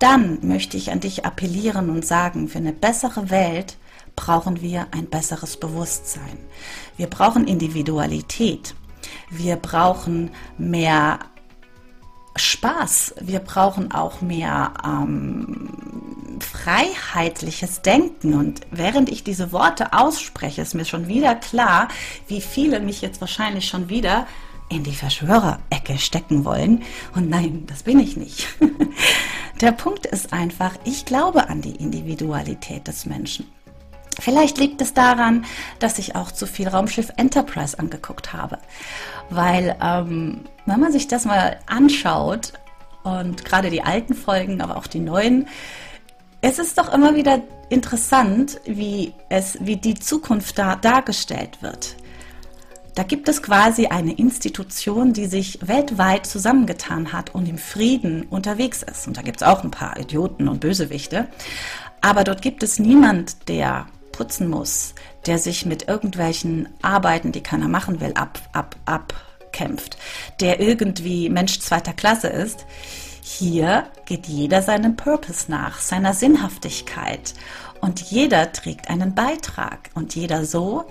dann 0.00 0.38
möchte 0.42 0.76
ich 0.78 0.90
an 0.90 1.00
dich 1.00 1.24
appellieren 1.24 1.90
und 1.90 2.04
sagen, 2.04 2.48
für 2.48 2.58
eine 2.58 2.72
bessere 2.72 3.30
Welt 3.30 3.76
brauchen 4.16 4.60
wir 4.60 4.88
ein 4.92 5.06
besseres 5.06 5.58
Bewusstsein. 5.58 6.38
Wir 6.96 7.06
brauchen 7.06 7.46
Individualität. 7.46 8.74
Wir 9.28 9.56
brauchen 9.56 10.30
mehr 10.56 11.20
Spaß. 12.34 13.14
Wir 13.20 13.40
brauchen 13.40 13.92
auch 13.92 14.22
mehr 14.22 14.72
ähm, 14.82 15.68
freiheitliches 16.40 17.82
Denken. 17.82 18.32
Und 18.32 18.62
während 18.70 19.10
ich 19.10 19.22
diese 19.22 19.52
Worte 19.52 19.92
ausspreche, 19.92 20.62
ist 20.62 20.74
mir 20.74 20.86
schon 20.86 21.08
wieder 21.08 21.34
klar, 21.34 21.88
wie 22.26 22.40
viele 22.40 22.80
mich 22.80 23.02
jetzt 23.02 23.20
wahrscheinlich 23.20 23.68
schon 23.68 23.90
wieder 23.90 24.26
in 24.70 24.84
die 24.84 24.94
Verschwörerecke 24.94 25.98
stecken 25.98 26.44
wollen. 26.44 26.82
Und 27.14 27.28
nein, 27.28 27.64
das 27.66 27.82
bin 27.82 28.00
ich 28.00 28.16
nicht. 28.16 28.48
Der 29.60 29.72
Punkt 29.72 30.06
ist 30.06 30.32
einfach, 30.32 30.72
ich 30.84 31.04
glaube 31.04 31.50
an 31.50 31.60
die 31.60 31.76
Individualität 31.76 32.88
des 32.88 33.04
Menschen. 33.04 33.46
Vielleicht 34.18 34.58
liegt 34.58 34.80
es 34.80 34.94
daran, 34.94 35.44
dass 35.78 35.98
ich 35.98 36.14
auch 36.14 36.30
zu 36.32 36.46
viel 36.46 36.68
Raumschiff 36.68 37.10
Enterprise 37.16 37.78
angeguckt 37.78 38.32
habe. 38.32 38.58
Weil, 39.28 39.76
ähm, 39.82 40.42
wenn 40.66 40.80
man 40.80 40.92
sich 40.92 41.08
das 41.08 41.24
mal 41.24 41.58
anschaut, 41.66 42.52
und 43.02 43.44
gerade 43.44 43.70
die 43.70 43.82
alten 43.82 44.14
Folgen, 44.14 44.60
aber 44.60 44.76
auch 44.76 44.86
die 44.86 45.00
neuen, 45.00 45.48
es 46.42 46.58
ist 46.58 46.78
doch 46.78 46.92
immer 46.92 47.14
wieder 47.14 47.42
interessant, 47.68 48.60
wie, 48.64 49.12
es, 49.28 49.58
wie 49.60 49.76
die 49.76 49.94
Zukunft 49.94 50.58
da 50.58 50.76
dargestellt 50.76 51.62
wird. 51.62 51.96
Da 53.00 53.04
gibt 53.06 53.30
es 53.30 53.42
quasi 53.42 53.86
eine 53.86 54.12
Institution, 54.12 55.14
die 55.14 55.24
sich 55.24 55.66
weltweit 55.66 56.26
zusammengetan 56.26 57.14
hat 57.14 57.34
und 57.34 57.48
im 57.48 57.56
Frieden 57.56 58.24
unterwegs 58.24 58.82
ist. 58.82 59.08
Und 59.08 59.16
da 59.16 59.22
gibt 59.22 59.40
es 59.40 59.42
auch 59.42 59.64
ein 59.64 59.70
paar 59.70 59.98
Idioten 59.98 60.48
und 60.48 60.60
Bösewichte. 60.60 61.26
Aber 62.02 62.24
dort 62.24 62.42
gibt 62.42 62.62
es 62.62 62.78
niemand, 62.78 63.48
der 63.48 63.86
putzen 64.12 64.50
muss, 64.50 64.94
der 65.24 65.38
sich 65.38 65.64
mit 65.64 65.88
irgendwelchen 65.88 66.68
Arbeiten, 66.82 67.32
die 67.32 67.42
keiner 67.42 67.68
machen 67.68 68.02
will, 68.02 68.12
ab, 68.16 68.38
ab, 68.52 68.76
abkämpft, 68.84 69.96
der 70.40 70.60
irgendwie 70.60 71.30
Mensch 71.30 71.58
zweiter 71.58 71.94
Klasse 71.94 72.28
ist. 72.28 72.66
Hier 73.22 73.84
geht 74.04 74.26
jeder 74.26 74.60
seinem 74.60 74.96
Purpose 74.96 75.50
nach, 75.50 75.80
seiner 75.80 76.12
Sinnhaftigkeit. 76.12 77.32
Und 77.80 78.02
jeder 78.02 78.52
trägt 78.52 78.90
einen 78.90 79.14
Beitrag 79.14 79.88
und 79.94 80.14
jeder 80.14 80.44
so, 80.44 80.84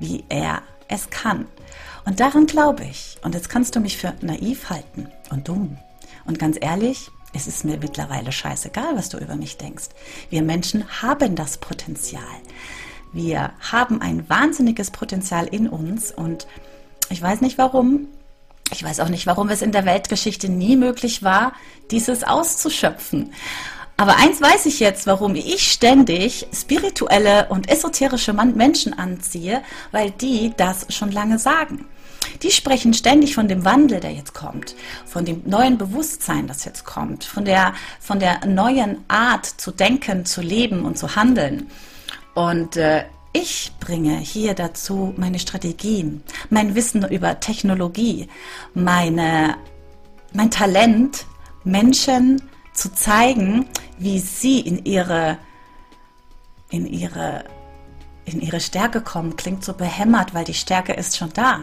wie 0.00 0.24
er 0.28 0.62
es 0.92 1.10
kann. 1.10 1.46
Und 2.04 2.20
daran 2.20 2.46
glaube 2.46 2.84
ich. 2.84 3.16
Und 3.22 3.34
jetzt 3.34 3.48
kannst 3.48 3.74
du 3.76 3.80
mich 3.80 3.96
für 3.96 4.14
naiv 4.20 4.70
halten 4.70 5.08
und 5.30 5.48
dumm. 5.48 5.78
Und 6.24 6.38
ganz 6.38 6.56
ehrlich, 6.60 7.10
es 7.32 7.46
ist 7.46 7.64
mir 7.64 7.78
mittlerweile 7.78 8.32
scheißegal, 8.32 8.96
was 8.96 9.08
du 9.08 9.18
über 9.18 9.36
mich 9.36 9.56
denkst. 9.56 9.86
Wir 10.30 10.42
Menschen 10.42 10.84
haben 11.02 11.34
das 11.34 11.56
Potenzial. 11.56 12.22
Wir 13.12 13.52
haben 13.60 14.00
ein 14.00 14.28
wahnsinniges 14.28 14.90
Potenzial 14.90 15.46
in 15.46 15.68
uns 15.68 16.12
und 16.12 16.46
ich 17.10 17.20
weiß 17.20 17.40
nicht 17.40 17.58
warum. 17.58 18.08
Ich 18.72 18.82
weiß 18.82 19.00
auch 19.00 19.08
nicht, 19.08 19.26
warum 19.26 19.50
es 19.50 19.60
in 19.60 19.72
der 19.72 19.84
Weltgeschichte 19.84 20.48
nie 20.48 20.76
möglich 20.76 21.22
war, 21.22 21.52
dieses 21.90 22.24
auszuschöpfen. 22.24 23.34
Aber 23.96 24.16
eins 24.16 24.40
weiß 24.40 24.66
ich 24.66 24.80
jetzt, 24.80 25.06
warum 25.06 25.34
ich 25.34 25.70
ständig 25.72 26.46
spirituelle 26.52 27.46
und 27.50 27.68
esoterische 27.68 28.32
Menschen 28.32 28.98
anziehe, 28.98 29.62
weil 29.90 30.10
die 30.10 30.52
das 30.56 30.86
schon 30.88 31.12
lange 31.12 31.38
sagen. 31.38 31.86
Die 32.42 32.50
sprechen 32.50 32.94
ständig 32.94 33.34
von 33.34 33.48
dem 33.48 33.64
Wandel, 33.64 34.00
der 34.00 34.12
jetzt 34.12 34.34
kommt, 34.34 34.74
von 35.04 35.24
dem 35.24 35.42
neuen 35.44 35.78
Bewusstsein, 35.78 36.46
das 36.46 36.64
jetzt 36.64 36.84
kommt, 36.84 37.24
von 37.24 37.44
der, 37.44 37.74
von 38.00 38.18
der 38.18 38.46
neuen 38.46 39.04
Art 39.08 39.46
zu 39.46 39.70
denken, 39.70 40.24
zu 40.24 40.40
leben 40.40 40.84
und 40.84 40.98
zu 40.98 41.14
handeln. 41.14 41.68
Und 42.34 42.76
äh, 42.76 43.04
ich 43.32 43.72
bringe 43.80 44.18
hier 44.18 44.54
dazu 44.54 45.14
meine 45.16 45.38
Strategien, 45.38 46.22
mein 46.50 46.74
Wissen 46.74 47.06
über 47.08 47.40
Technologie, 47.40 48.28
meine, 48.74 49.56
mein 50.32 50.50
Talent, 50.50 51.26
Menschen 51.64 52.42
zu 52.72 52.92
zeigen, 52.92 53.66
wie 53.98 54.18
sie 54.18 54.60
in 54.60 54.84
ihre, 54.84 55.38
in 56.70 56.86
ihre, 56.86 57.44
in 58.24 58.40
ihre 58.40 58.60
Stärke 58.60 59.00
kommen. 59.00 59.36
Klingt 59.36 59.64
so 59.64 59.74
behämmert, 59.74 60.34
weil 60.34 60.44
die 60.44 60.54
Stärke 60.54 60.92
ist 60.94 61.16
schon 61.16 61.32
da, 61.32 61.60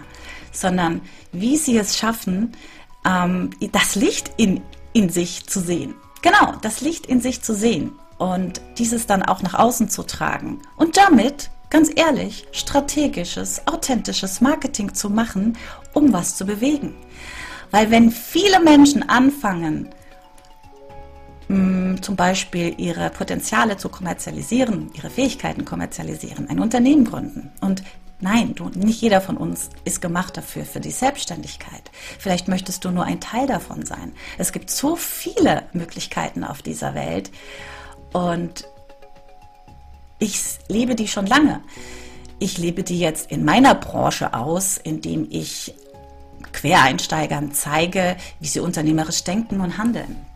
sondern 0.51 1.01
wie 1.31 1.57
sie 1.57 1.77
es 1.77 1.97
schaffen, 1.97 2.53
ähm, 3.05 3.51
das 3.71 3.95
Licht 3.95 4.31
in, 4.37 4.61
in 4.93 5.09
sich 5.09 5.47
zu 5.47 5.59
sehen. 5.59 5.95
Genau, 6.21 6.53
das 6.61 6.81
Licht 6.81 7.05
in 7.05 7.21
sich 7.21 7.41
zu 7.41 7.55
sehen 7.55 7.93
und 8.17 8.61
dieses 8.77 9.07
dann 9.07 9.23
auch 9.23 9.41
nach 9.41 9.53
außen 9.53 9.89
zu 9.89 10.03
tragen 10.03 10.59
und 10.75 10.97
damit 10.97 11.49
ganz 11.69 11.91
ehrlich, 11.95 12.47
strategisches, 12.51 13.67
authentisches 13.67 14.41
Marketing 14.41 14.93
zu 14.93 15.09
machen, 15.09 15.57
um 15.93 16.11
was 16.11 16.35
zu 16.35 16.45
bewegen. 16.45 16.95
Weil 17.71 17.91
wenn 17.91 18.11
viele 18.11 18.59
Menschen 18.59 19.07
anfangen, 19.07 19.89
zum 21.49 22.15
Beispiel 22.15 22.75
ihre 22.77 23.09
Potenziale 23.09 23.75
zu 23.77 23.89
kommerzialisieren, 23.89 24.91
ihre 24.93 25.09
Fähigkeiten 25.09 25.65
kommerzialisieren, 25.65 26.47
ein 26.47 26.59
Unternehmen 26.59 27.05
gründen. 27.05 27.51
Und 27.59 27.83
nein, 28.19 28.53
du, 28.53 28.69
nicht 28.69 29.01
jeder 29.01 29.19
von 29.19 29.35
uns 29.35 29.69
ist 29.83 29.99
gemacht 29.99 30.37
dafür, 30.37 30.63
für 30.63 30.79
die 30.79 30.91
Selbstständigkeit. 30.91 31.89
Vielleicht 32.19 32.47
möchtest 32.47 32.85
du 32.85 32.91
nur 32.91 33.05
ein 33.05 33.19
Teil 33.19 33.47
davon 33.47 33.83
sein. 33.83 34.11
Es 34.37 34.51
gibt 34.51 34.69
so 34.69 34.95
viele 34.95 35.63
Möglichkeiten 35.73 36.43
auf 36.43 36.61
dieser 36.61 36.93
Welt. 36.93 37.31
Und 38.13 38.67
ich 40.19 40.39
lebe 40.67 40.93
die 40.93 41.07
schon 41.07 41.25
lange. 41.25 41.61
Ich 42.37 42.59
lebe 42.59 42.83
die 42.83 42.99
jetzt 42.99 43.31
in 43.31 43.43
meiner 43.43 43.73
Branche 43.73 44.35
aus, 44.35 44.77
indem 44.77 45.27
ich 45.31 45.73
Quereinsteigern 46.53 47.53
zeige, 47.53 48.17
wie 48.39 48.47
sie 48.47 48.59
unternehmerisch 48.59 49.23
denken 49.23 49.61
und 49.61 49.77
handeln. 49.79 50.28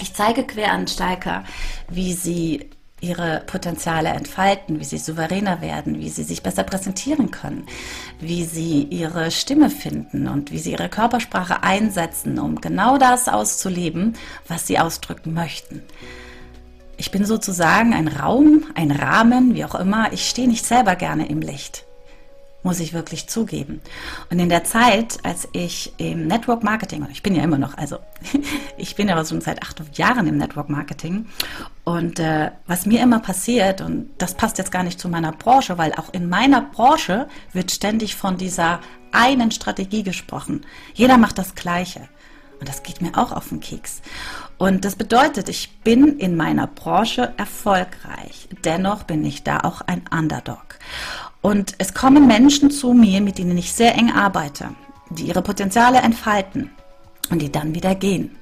Ich 0.00 0.14
zeige 0.14 0.44
Quereinsteiger, 0.44 1.44
wie 1.88 2.14
sie 2.14 2.70
ihre 3.00 3.42
Potenziale 3.46 4.10
entfalten, 4.10 4.80
wie 4.80 4.84
sie 4.84 4.98
souveräner 4.98 5.60
werden, 5.60 5.98
wie 5.98 6.08
sie 6.08 6.22
sich 6.22 6.42
besser 6.42 6.64
präsentieren 6.64 7.30
können, 7.30 7.66
wie 8.18 8.44
sie 8.44 8.82
ihre 8.84 9.30
Stimme 9.30 9.70
finden 9.70 10.28
und 10.28 10.52
wie 10.52 10.58
sie 10.58 10.72
ihre 10.72 10.88
Körpersprache 10.88 11.62
einsetzen, 11.62 12.38
um 12.38 12.60
genau 12.60 12.98
das 12.98 13.28
auszuleben, 13.28 14.14
was 14.48 14.66
sie 14.66 14.78
ausdrücken 14.78 15.32
möchten. 15.32 15.82
Ich 16.96 17.10
bin 17.10 17.24
sozusagen 17.24 17.94
ein 17.94 18.08
Raum, 18.08 18.66
ein 18.74 18.90
Rahmen, 18.90 19.54
wie 19.54 19.64
auch 19.64 19.74
immer. 19.74 20.12
Ich 20.12 20.28
stehe 20.28 20.48
nicht 20.48 20.66
selber 20.66 20.96
gerne 20.96 21.28
im 21.28 21.40
Licht, 21.40 21.86
muss 22.62 22.80
ich 22.80 22.92
wirklich 22.92 23.28
zugeben. 23.28 23.80
Und 24.30 24.38
in 24.38 24.48
der 24.48 24.64
Zeit, 24.64 25.18
als 25.22 25.48
ich 25.52 25.92
im 25.96 26.26
Network 26.26 26.62
Marketing, 26.62 27.06
ich 27.10 27.22
bin 27.22 27.34
ja 27.34 27.42
immer 27.42 27.58
noch, 27.58 27.76
also 27.76 27.98
ich 28.76 28.94
bin 28.96 29.08
ja 29.08 29.24
schon 29.24 29.40
seit 29.40 29.62
acht 29.62 29.80
Jahren 29.96 30.26
im 30.26 30.36
Network 30.36 30.68
Marketing 30.68 31.26
und 31.84 32.18
äh, 32.18 32.50
was 32.66 32.86
mir 32.86 33.02
immer 33.02 33.20
passiert, 33.20 33.80
und 33.80 34.10
das 34.18 34.34
passt 34.34 34.58
jetzt 34.58 34.72
gar 34.72 34.82
nicht 34.82 35.00
zu 35.00 35.08
meiner 35.08 35.32
Branche, 35.32 35.78
weil 35.78 35.92
auch 35.94 36.12
in 36.12 36.28
meiner 36.28 36.62
Branche 36.62 37.28
wird 37.52 37.70
ständig 37.70 38.16
von 38.16 38.36
dieser 38.36 38.80
einen 39.12 39.50
Strategie 39.50 40.02
gesprochen. 40.02 40.66
Jeder 40.94 41.18
macht 41.18 41.38
das 41.38 41.54
Gleiche. 41.54 42.08
Und 42.60 42.68
das 42.68 42.82
geht 42.82 43.00
mir 43.00 43.16
auch 43.16 43.32
auf 43.32 43.48
den 43.48 43.60
Keks. 43.60 44.02
Und 44.58 44.84
das 44.84 44.94
bedeutet, 44.94 45.48
ich 45.48 45.78
bin 45.78 46.18
in 46.18 46.36
meiner 46.36 46.66
Branche 46.66 47.32
erfolgreich. 47.38 48.48
Dennoch 48.64 49.04
bin 49.04 49.24
ich 49.24 49.42
da 49.42 49.60
auch 49.60 49.80
ein 49.80 50.02
Underdog. 50.12 50.78
Und 51.42 51.74
es 51.78 51.94
kommen 51.94 52.26
Menschen 52.26 52.70
zu 52.70 52.92
mir, 52.92 53.20
mit 53.20 53.38
denen 53.38 53.56
ich 53.56 53.72
sehr 53.72 53.94
eng 53.94 54.10
arbeite, 54.10 54.70
die 55.10 55.24
ihre 55.24 55.42
Potenziale 55.42 55.98
entfalten 55.98 56.70
und 57.30 57.40
die 57.40 57.50
dann 57.50 57.74
wieder 57.74 57.94
gehen. 57.94 58.36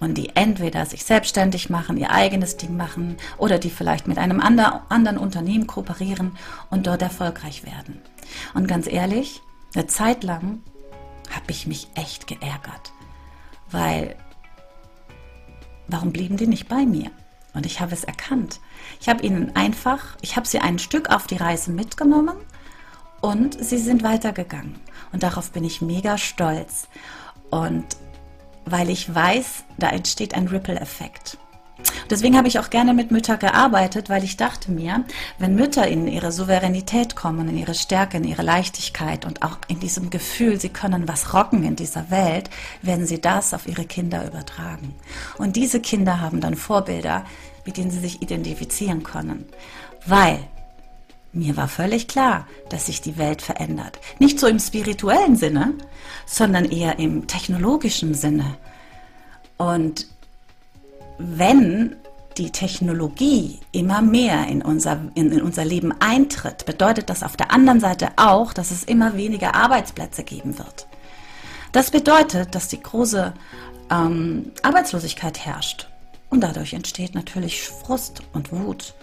Und 0.00 0.16
die 0.16 0.34
entweder 0.34 0.86
sich 0.86 1.04
selbstständig 1.04 1.68
machen, 1.68 1.98
ihr 1.98 2.10
eigenes 2.10 2.56
Ding 2.56 2.76
machen 2.76 3.18
oder 3.36 3.58
die 3.58 3.70
vielleicht 3.70 4.08
mit 4.08 4.16
einem 4.16 4.40
anderen 4.40 5.18
Unternehmen 5.18 5.66
kooperieren 5.66 6.32
und 6.70 6.86
dort 6.86 7.02
erfolgreich 7.02 7.64
werden. 7.64 8.00
Und 8.54 8.66
ganz 8.66 8.86
ehrlich, 8.86 9.42
eine 9.74 9.86
Zeit 9.86 10.24
lang 10.24 10.62
habe 11.30 11.50
ich 11.50 11.66
mich 11.66 11.88
echt 11.94 12.26
geärgert 12.26 12.92
weil 13.70 14.16
warum 15.88 16.12
blieben 16.12 16.36
die 16.36 16.46
nicht 16.46 16.68
bei 16.68 16.84
mir? 16.84 17.10
Und 17.54 17.66
ich 17.66 17.80
habe 17.80 17.92
es 17.92 18.04
erkannt. 18.04 18.60
Ich 19.00 19.08
habe 19.08 19.24
ihnen 19.24 19.54
einfach, 19.56 20.16
ich 20.20 20.36
habe 20.36 20.46
sie 20.46 20.60
ein 20.60 20.78
Stück 20.78 21.10
auf 21.10 21.26
die 21.26 21.36
Reise 21.36 21.72
mitgenommen 21.72 22.36
und 23.20 23.62
sie 23.62 23.78
sind 23.78 24.02
weitergegangen. 24.02 24.78
Und 25.12 25.22
darauf 25.22 25.50
bin 25.50 25.64
ich 25.64 25.82
mega 25.82 26.16
stolz. 26.16 26.88
Und 27.50 27.84
weil 28.64 28.88
ich 28.90 29.12
weiß, 29.12 29.64
da 29.78 29.88
entsteht 29.90 30.34
ein 30.34 30.48
Ripple-Effekt. 30.48 31.38
Deswegen 32.10 32.36
habe 32.36 32.48
ich 32.48 32.58
auch 32.58 32.70
gerne 32.70 32.92
mit 32.92 33.12
Müttern 33.12 33.38
gearbeitet, 33.38 34.10
weil 34.10 34.24
ich 34.24 34.36
dachte 34.36 34.72
mir, 34.72 35.04
wenn 35.38 35.54
Mütter 35.54 35.86
in 35.86 36.08
ihre 36.08 36.32
Souveränität 36.32 37.14
kommen, 37.14 37.48
in 37.48 37.56
ihre 37.56 37.74
Stärke, 37.74 38.16
in 38.16 38.24
ihre 38.24 38.42
Leichtigkeit 38.42 39.24
und 39.24 39.42
auch 39.42 39.58
in 39.68 39.78
diesem 39.78 40.10
Gefühl, 40.10 40.60
sie 40.60 40.70
können 40.70 41.06
was 41.06 41.32
rocken 41.32 41.62
in 41.62 41.76
dieser 41.76 42.10
Welt, 42.10 42.50
werden 42.82 43.06
sie 43.06 43.20
das 43.20 43.54
auf 43.54 43.68
ihre 43.68 43.84
Kinder 43.84 44.26
übertragen. 44.26 44.94
Und 45.38 45.54
diese 45.54 45.80
Kinder 45.80 46.20
haben 46.20 46.40
dann 46.40 46.56
Vorbilder, 46.56 47.24
mit 47.64 47.76
denen 47.76 47.92
sie 47.92 48.00
sich 48.00 48.20
identifizieren 48.20 49.04
können. 49.04 49.46
Weil 50.04 50.40
mir 51.32 51.56
war 51.56 51.68
völlig 51.68 52.08
klar, 52.08 52.48
dass 52.70 52.86
sich 52.86 53.02
die 53.02 53.16
Welt 53.16 53.40
verändert. 53.40 54.00
Nicht 54.18 54.40
so 54.40 54.48
im 54.48 54.58
spirituellen 54.58 55.36
Sinne, 55.36 55.74
sondern 56.26 56.64
eher 56.64 56.98
im 56.98 57.28
technologischen 57.28 58.14
Sinne. 58.14 58.56
Und 59.56 60.08
wenn 61.18 61.96
die 62.38 62.50
Technologie 62.50 63.60
immer 63.72 64.02
mehr 64.02 64.46
in 64.46 64.62
unser, 64.62 65.00
in, 65.14 65.32
in, 65.32 65.42
unser 65.42 65.64
Leben 65.64 65.92
eintritt, 66.00 66.64
bedeutet 66.64 67.10
das 67.10 67.22
auf 67.22 67.36
der 67.36 67.52
anderen 67.52 67.80
Seite 67.80 68.08
auch, 68.16 68.52
dass 68.52 68.70
es 68.70 68.84
immer 68.84 69.16
weniger 69.16 69.54
Arbeitsplätze 69.54 70.22
geben 70.22 70.58
wird. 70.58 70.86
Das 71.72 71.90
bedeutet, 71.90 72.54
dass 72.54 72.68
die 72.68 72.82
große 72.82 73.32
ähm, 73.90 74.52
Arbeitslosigkeit 74.62 75.44
herrscht. 75.44 75.88
Und 76.28 76.42
dadurch 76.42 76.72
entsteht 76.72 77.14
natürlich 77.14 77.62
Frust 77.62 78.22
und 78.32 78.52
Wut. 78.52 78.94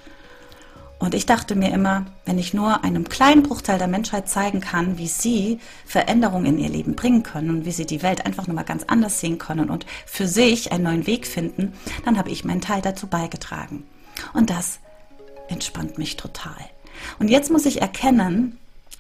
Und 1.00 1.14
ich 1.14 1.28
dachte 1.28 1.56
mir 1.56 1.72
immer, 1.72 2.06
wenn 2.26 2.40
ich 2.40 2.54
nur 2.54 2.84
einem 2.84 3.08
kleinen 3.08 3.44
Bruchteil 3.44 3.78
der 3.78 3.88
Menschheit 3.88 4.28
zeigen 4.28 4.62
kann, 4.62 4.98
wie 4.98 5.08
sie 5.08 5.60
Veränderungen 5.86 6.48
in 6.48 6.58
ihr 6.58 6.70
Leben 6.70 6.96
bringen 6.96 7.22
können 7.22 7.52
und 7.52 7.66
wie 7.66 7.72
sie 7.72 7.86
die 7.86 8.02
Welt 8.02 8.26
einfach 8.26 8.48
nochmal 8.48 8.66
ganz 8.66 8.84
anders 8.88 9.20
sehen 9.20 9.38
können 9.38 9.70
und 9.70 9.86
für 10.06 10.28
sich 10.28 10.72
einen 10.72 10.86
neuen 10.86 11.08
Weg 11.08 11.28
finden, 11.28 11.74
dann 12.04 12.18
habe 12.18 12.32
ich 12.32 12.46
meinen 12.46 12.62
Teil 12.62 12.82
dazu 12.82 13.08
beigetragen. 13.08 13.84
Und 14.34 14.50
das 14.50 14.80
entspannt 15.50 16.00
mich 16.00 16.18
total. 16.18 16.58
Und 17.20 17.30
jetzt 17.30 17.52
muss 17.52 17.68
ich 17.68 17.82
erkennen, 17.82 18.58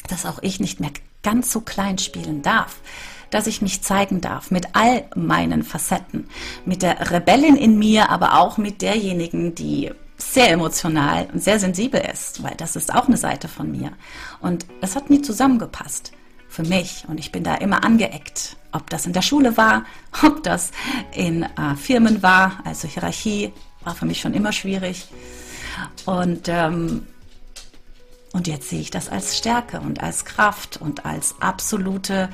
dass 0.07 0.27
auch 0.27 0.39
ich 0.43 0.59
nicht 0.59 0.79
mehr 0.79 0.91
ganz 1.23 1.51
so 1.51 1.61
klein 1.61 1.97
spielen 1.97 2.41
darf 2.43 2.79
dass 3.29 3.45
ich 3.45 3.61
mich 3.61 3.81
zeigen 3.81 4.21
darf 4.21 4.51
mit 4.51 4.67
all 4.73 5.03
meinen 5.13 5.63
Facetten, 5.63 6.29
mit 6.63 6.81
der 6.81 7.11
Rebellin 7.11 7.57
in 7.57 7.77
mir, 7.77 8.09
aber 8.09 8.39
auch 8.39 8.57
mit 8.57 8.81
derjenigen, 8.81 9.53
die 9.53 9.91
sehr 10.17 10.49
emotional 10.51 11.27
und 11.31 11.43
sehr 11.43 11.59
sensibel 11.59 12.01
ist, 12.01 12.43
weil 12.43 12.55
das 12.55 12.75
ist 12.75 12.93
auch 12.93 13.07
eine 13.07 13.17
Seite 13.17 13.47
von 13.47 13.71
mir. 13.71 13.91
Und 14.41 14.65
es 14.81 14.95
hat 14.95 15.09
nie 15.09 15.21
zusammengepasst 15.21 16.11
für 16.49 16.63
mich 16.63 17.05
und 17.07 17.19
ich 17.19 17.31
bin 17.31 17.43
da 17.43 17.55
immer 17.55 17.83
angeeckt. 17.83 18.57
Ob 18.71 18.89
das 18.89 19.05
in 19.05 19.13
der 19.13 19.21
Schule 19.21 19.57
war, 19.57 19.85
ob 20.25 20.43
das 20.43 20.71
in 21.13 21.43
äh, 21.43 21.75
Firmen 21.75 22.23
war, 22.23 22.59
also 22.65 22.87
Hierarchie 22.87 23.53
war 23.83 23.95
für 23.95 24.05
mich 24.05 24.19
schon 24.19 24.33
immer 24.33 24.51
schwierig. 24.51 25.07
Und, 26.05 26.47
ähm, 26.47 27.05
und 28.33 28.47
jetzt 28.47 28.69
sehe 28.69 28.81
ich 28.81 28.91
das 28.91 29.09
als 29.09 29.37
Stärke 29.37 29.79
und 29.79 30.01
als 30.01 30.25
Kraft 30.25 30.77
und 30.77 31.05
als 31.05 31.35
absolute 31.39 32.29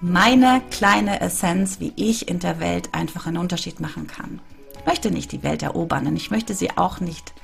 meine 0.00 0.62
kleine 0.70 1.20
Essenz, 1.20 1.80
wie 1.80 1.92
ich 1.96 2.28
in 2.28 2.38
der 2.38 2.60
Welt 2.60 2.94
einfach 2.94 3.26
einen 3.26 3.36
Unterschied 3.36 3.80
machen 3.80 4.06
kann. 4.06 4.40
Ich 4.78 4.86
möchte 4.86 5.10
nicht 5.10 5.32
die 5.32 5.42
Welt 5.42 5.62
erobern 5.62 6.06
und 6.06 6.16
ich 6.16 6.30
möchte 6.30 6.54
sie 6.54 6.76
auch 6.76 7.00
nicht 7.00 7.34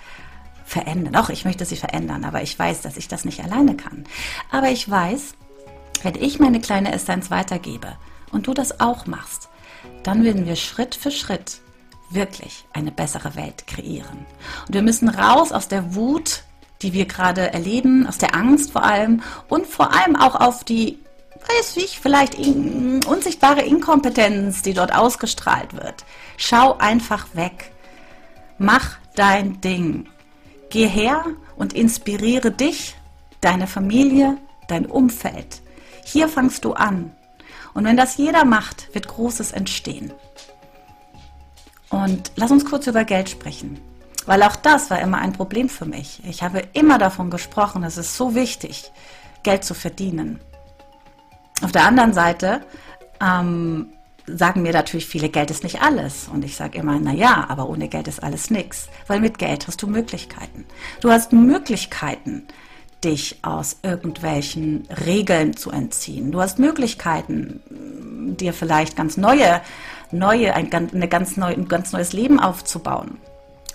verändern. 0.65 1.13
Doch, 1.13 1.29
ich 1.29 1.45
möchte 1.45 1.65
sie 1.65 1.77
verändern, 1.77 2.25
aber 2.25 2.43
ich 2.43 2.59
weiß, 2.59 2.81
dass 2.83 2.97
ich 2.97 3.09
das 3.09 3.25
nicht 3.25 3.43
alleine 3.45 3.77
kann. 3.77 4.05
Aber 4.51 4.71
ich 4.71 4.89
weiß, 4.89 5.35
wenn 6.03 6.15
ich 6.15 6.39
meine 6.39 6.61
kleine 6.61 6.93
Essenz 6.93 7.31
weitergebe 7.31 7.97
und 8.33 8.47
du 8.47 8.55
das 8.55 8.81
auch 8.81 9.07
machst, 9.07 9.49
dann 10.03 10.25
werden 10.25 10.47
wir 10.47 10.57
Schritt 10.57 10.95
für 10.95 11.11
Schritt 11.11 11.61
wirklich 12.11 12.65
eine 12.73 12.93
bessere 12.93 13.35
Welt 13.35 13.67
kreieren. 13.67 14.27
Und 14.67 14.75
wir 14.75 14.83
müssen 14.83 15.09
raus 15.09 15.53
aus 15.53 15.69
der 15.69 15.95
Wut, 15.95 16.43
die 16.83 16.93
wir 16.93 17.07
gerade 17.07 17.53
erleben, 17.53 18.07
aus 18.07 18.19
der 18.19 18.35
Angst 18.35 18.73
vor 18.73 18.85
allem 18.85 19.23
und 19.49 19.67
vor 19.67 19.93
allem 19.95 20.17
auch 20.17 20.35
auf 20.35 20.65
die, 20.65 20.99
weiß 21.49 21.77
ich, 21.77 22.01
vielleicht 22.01 22.35
in, 22.35 23.03
unsichtbare 23.05 23.63
Inkompetenz, 23.63 24.63
die 24.63 24.75
dort 24.75 24.95
ausgestrahlt 24.95 25.75
wird. 25.75 26.05
Schau 26.37 26.77
einfach 26.79 27.27
weg. 27.35 27.73
Mach 28.59 28.97
dein 29.15 29.61
Ding. 29.61 30.09
Geh 30.71 30.87
her 30.87 31.25
und 31.57 31.73
inspiriere 31.73 32.51
dich, 32.51 32.97
deine 33.41 33.67
Familie, 33.67 34.39
dein 34.69 34.87
Umfeld. 34.87 35.63
Hier 36.05 36.29
fangst 36.29 36.65
du 36.65 36.73
an. 36.73 37.13
Und 37.75 37.85
wenn 37.85 37.97
das 37.97 38.17
jeder 38.17 38.45
macht, 38.45 38.95
wird 38.95 39.09
Großes 39.09 39.53
entstehen. 39.53 40.13
Und 41.91 42.33
lass 42.37 42.51
uns 42.51 42.65
kurz 42.65 42.87
über 42.87 43.05
Geld 43.05 43.29
sprechen. 43.29 43.81
Weil 44.27 44.43
auch 44.43 44.57
das 44.57 44.91
war 44.91 45.01
immer 45.01 45.19
ein 45.19 45.33
Problem 45.33 45.69
für 45.69 45.85
mich. 45.85 46.21
Ich 46.25 46.43
habe 46.43 46.63
immer 46.73 46.99
davon 46.99 47.31
gesprochen, 47.31 47.85
es 47.85 47.99
ist 47.99 48.17
so 48.17 48.35
wichtig, 48.35 48.91
Geld 49.43 49.65
zu 49.65 49.75
verdienen. 49.75 50.41
Auf 51.63 51.73
der 51.73 51.87
anderen 51.87 52.13
Seite 52.13 52.61
ähm, 53.21 53.89
sagen 54.27 54.63
mir 54.63 54.73
natürlich 54.73 55.07
viele, 55.07 55.29
Geld 55.29 55.51
ist 55.51 55.63
nicht 55.65 55.83
alles. 55.83 56.29
Und 56.29 56.45
ich 56.45 56.57
sage 56.57 56.79
immer, 56.79 56.99
na 57.01 57.13
ja, 57.13 57.47
aber 57.49 57.69
ohne 57.69 57.89
Geld 57.89 58.09
ist 58.09 58.23
alles 58.23 58.51
nichts. 58.51 58.89
Weil 59.07 59.21
mit 59.21 59.39
Geld 59.39 59.67
hast 59.67 59.83
du 59.83 59.87
Möglichkeiten. 59.87 60.65
Du 61.01 61.11
hast 61.11 61.33
Möglichkeiten, 61.33 62.47
dich 63.05 63.39
aus 63.43 63.77
irgendwelchen 63.83 64.89
Regeln 65.07 65.57
zu 65.57 65.71
entziehen. 65.71 66.33
Du 66.33 66.41
hast 66.41 66.59
Möglichkeiten, 66.59 67.61
dir 68.39 68.55
vielleicht 68.55 68.97
ganz 68.97 69.17
neue, 69.17 69.61
neue, 70.11 70.55
ein, 70.55 70.73
eine 70.73 71.09
ganz 71.09 71.37
neu, 71.37 71.53
ein 71.53 71.69
ganz 71.69 71.93
neues 71.93 72.13
Leben 72.13 72.41
aufzubauen. 72.41 73.19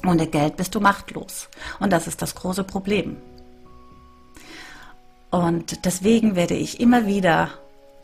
Ohne 0.06 0.28
Geld 0.28 0.58
bist 0.58 0.74
du 0.74 0.80
machtlos. 0.80 1.50
Und 1.80 1.92
das 1.92 2.08
ist 2.08 2.22
das 2.22 2.34
große 2.34 2.64
Problem. 2.64 3.18
Und 5.30 5.86
deswegen 5.86 6.36
werde 6.36 6.56
ich 6.56 6.80
immer 6.80 7.06
wieder 7.06 7.52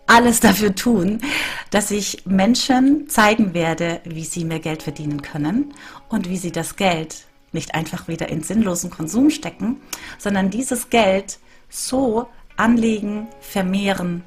alles 0.08 0.40
dafür 0.40 0.76
tun, 0.76 1.20
dass 1.72 1.92
ich 1.92 2.26
Menschen 2.26 3.10
zeigen 3.10 3.54
werde, 3.54 4.02
wie 4.04 4.24
sie 4.24 4.46
mehr 4.46 4.60
Geld 4.60 4.84
verdienen 4.84 5.22
können 5.22 5.74
und 6.10 6.30
wie 6.30 6.38
sie 6.38 6.52
das 6.52 6.76
Geld 6.76 7.26
nicht 7.52 7.74
einfach 7.74 8.08
wieder 8.08 8.30
in 8.30 8.44
sinnlosen 8.44 8.90
Konsum 8.90 9.30
stecken, 9.30 9.78
sondern 10.18 10.50
dieses 10.50 10.90
Geld 10.90 11.40
so 11.70 12.28
anlegen, 12.58 13.28
vermehren 13.40 14.24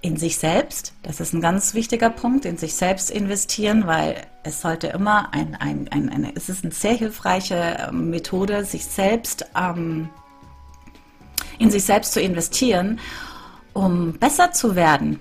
in 0.00 0.16
sich 0.16 0.38
selbst. 0.38 0.94
Das 1.02 1.20
ist 1.20 1.34
ein 1.34 1.42
ganz 1.42 1.74
wichtiger 1.74 2.08
Punkt, 2.08 2.46
in 2.46 2.56
sich 2.56 2.74
selbst 2.74 3.10
investieren, 3.10 3.86
weil 3.86 4.26
es 4.44 4.62
sollte 4.62 4.86
immer 4.86 5.34
ein, 5.34 5.54
ein, 5.56 5.88
ein 5.90 6.08
eine, 6.08 6.34
es 6.34 6.48
ist 6.48 6.64
eine 6.64 6.72
sehr 6.72 6.94
hilfreiche 6.94 7.88
ähm, 7.88 8.08
Methode, 8.08 8.64
sich 8.64 8.86
selbst 8.86 9.44
ähm, 9.54 10.08
in 11.58 11.70
sich 11.70 11.84
selbst 11.84 12.12
zu 12.12 12.20
investieren 12.22 12.98
um 13.80 14.12
besser 14.12 14.52
zu 14.52 14.76
werden. 14.76 15.20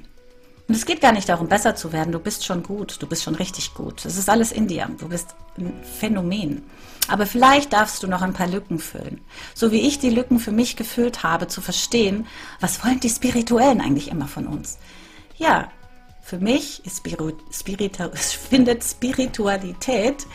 Und 0.68 0.76
es 0.76 0.86
geht 0.86 1.02
gar 1.02 1.14
nicht 1.14 1.30
darum, 1.30 1.48
besser 1.48 1.76
zu 1.76 1.94
werden. 1.94 2.12
Du 2.12 2.20
bist 2.20 2.46
schon 2.46 2.62
gut. 2.62 3.02
Du 3.02 3.08
bist 3.08 3.24
schon 3.24 3.36
richtig 3.36 3.74
gut. 3.74 4.06
Es 4.06 4.18
ist 4.18 4.30
alles 4.30 4.52
in 4.52 4.68
dir. 4.68 4.88
Du 5.00 5.10
bist 5.10 5.36
ein 5.58 5.74
Phänomen. 5.84 6.64
Aber 7.08 7.26
vielleicht 7.26 7.74
darfst 7.74 8.04
du 8.04 8.08
noch 8.08 8.22
ein 8.22 8.34
paar 8.34 8.48
Lücken 8.48 8.78
füllen. 8.78 9.22
So 9.56 9.72
wie 9.72 9.88
ich 9.88 9.98
die 9.98 10.12
Lücken 10.12 10.38
für 10.40 10.52
mich 10.52 10.76
gefüllt 10.76 11.24
habe, 11.24 11.48
zu 11.48 11.62
verstehen, 11.62 12.28
was 12.60 12.84
wollen 12.84 13.00
die 13.00 13.10
Spirituellen 13.10 13.82
eigentlich 13.82 14.12
immer 14.12 14.28
von 14.28 14.46
uns? 14.46 14.78
Ja, 15.38 15.70
für 16.22 16.38
mich 16.38 16.84
Spiritu 16.88 17.32
Spiritu 17.52 18.10
findet 18.14 18.84
Spiritualität 18.84 20.28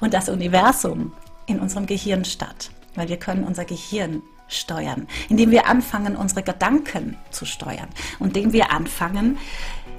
und 0.00 0.14
das 0.14 0.28
Universum 0.28 1.12
in 1.46 1.60
unserem 1.60 1.86
Gehirn 1.86 2.24
statt. 2.24 2.70
Weil 2.96 3.08
wir 3.08 3.18
können 3.18 3.44
unser 3.44 3.64
Gehirn 3.64 4.22
steuern, 4.48 5.06
indem 5.28 5.50
wir 5.50 5.66
anfangen, 5.66 6.16
unsere 6.16 6.42
Gedanken 6.42 7.16
zu 7.30 7.44
steuern 7.44 7.88
und 8.18 8.36
indem 8.36 8.52
wir 8.52 8.72
anfangen, 8.72 9.38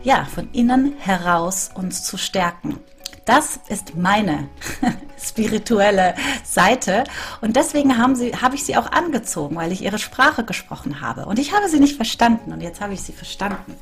ja, 0.04 0.26
von 0.26 0.50
innen 0.52 0.94
heraus 1.00 1.72
uns 1.74 2.04
zu 2.04 2.18
stärken. 2.18 2.80
Das 3.26 3.60
ist 3.68 3.96
meine 3.96 4.48
spirituelle 5.22 6.16
Seite 6.46 7.04
und 7.42 7.58
deswegen 7.58 7.98
haben 7.98 8.16
sie, 8.16 8.34
habe 8.34 8.56
ich 8.56 8.64
sie 8.64 8.78
auch 8.78 8.90
angezogen, 8.90 9.58
weil 9.58 9.74
ich 9.74 9.84
ihre 9.84 10.00
Sprache 10.00 10.46
gesprochen 10.46 11.02
habe. 11.02 11.26
Und 11.26 11.38
ich 11.38 11.54
habe 11.54 11.68
sie 11.68 11.82
nicht 11.82 11.98
verstanden 11.98 12.54
und 12.54 12.62
jetzt 12.62 12.80
habe 12.80 12.94
ich 12.94 13.02
sie 13.02 13.12
verstanden. 13.12 13.76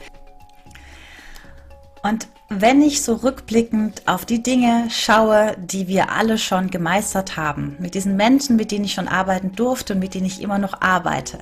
Und 2.05 2.27
wenn 2.49 2.83
ich 2.83 3.01
so 3.01 3.15
rückblickend 3.15 4.03
auf 4.05 4.25
die 4.25 4.43
Dinge 4.43 4.89
schaue, 4.91 5.57
die 5.57 5.87
wir 5.87 6.11
alle 6.11 6.37
schon 6.37 6.69
gemeistert 6.69 7.35
haben, 7.35 7.75
mit 7.79 7.95
diesen 7.95 8.15
Menschen, 8.15 8.57
mit 8.57 8.69
denen 8.69 8.85
ich 8.85 8.93
schon 8.93 9.07
arbeiten 9.07 9.53
durfte 9.53 9.93
und 9.93 9.99
mit 9.99 10.13
denen 10.13 10.27
ich 10.27 10.39
immer 10.39 10.59
noch 10.59 10.81
arbeite, 10.81 11.39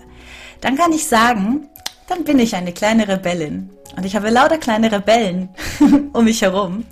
dann 0.62 0.78
kann 0.78 0.94
ich 0.94 1.06
sagen, 1.06 1.68
dann 2.08 2.24
bin 2.24 2.40
ich 2.40 2.56
eine 2.56 2.72
kleine 2.72 3.10
Rebellin. 3.10 3.72
Und 3.98 4.06
ich 4.06 4.16
habe 4.16 4.30
lauter 4.30 4.58
kleine 4.58 4.90
Rebellen 4.90 5.50
um 6.14 6.24
mich 6.24 6.42
herum. 6.42 6.86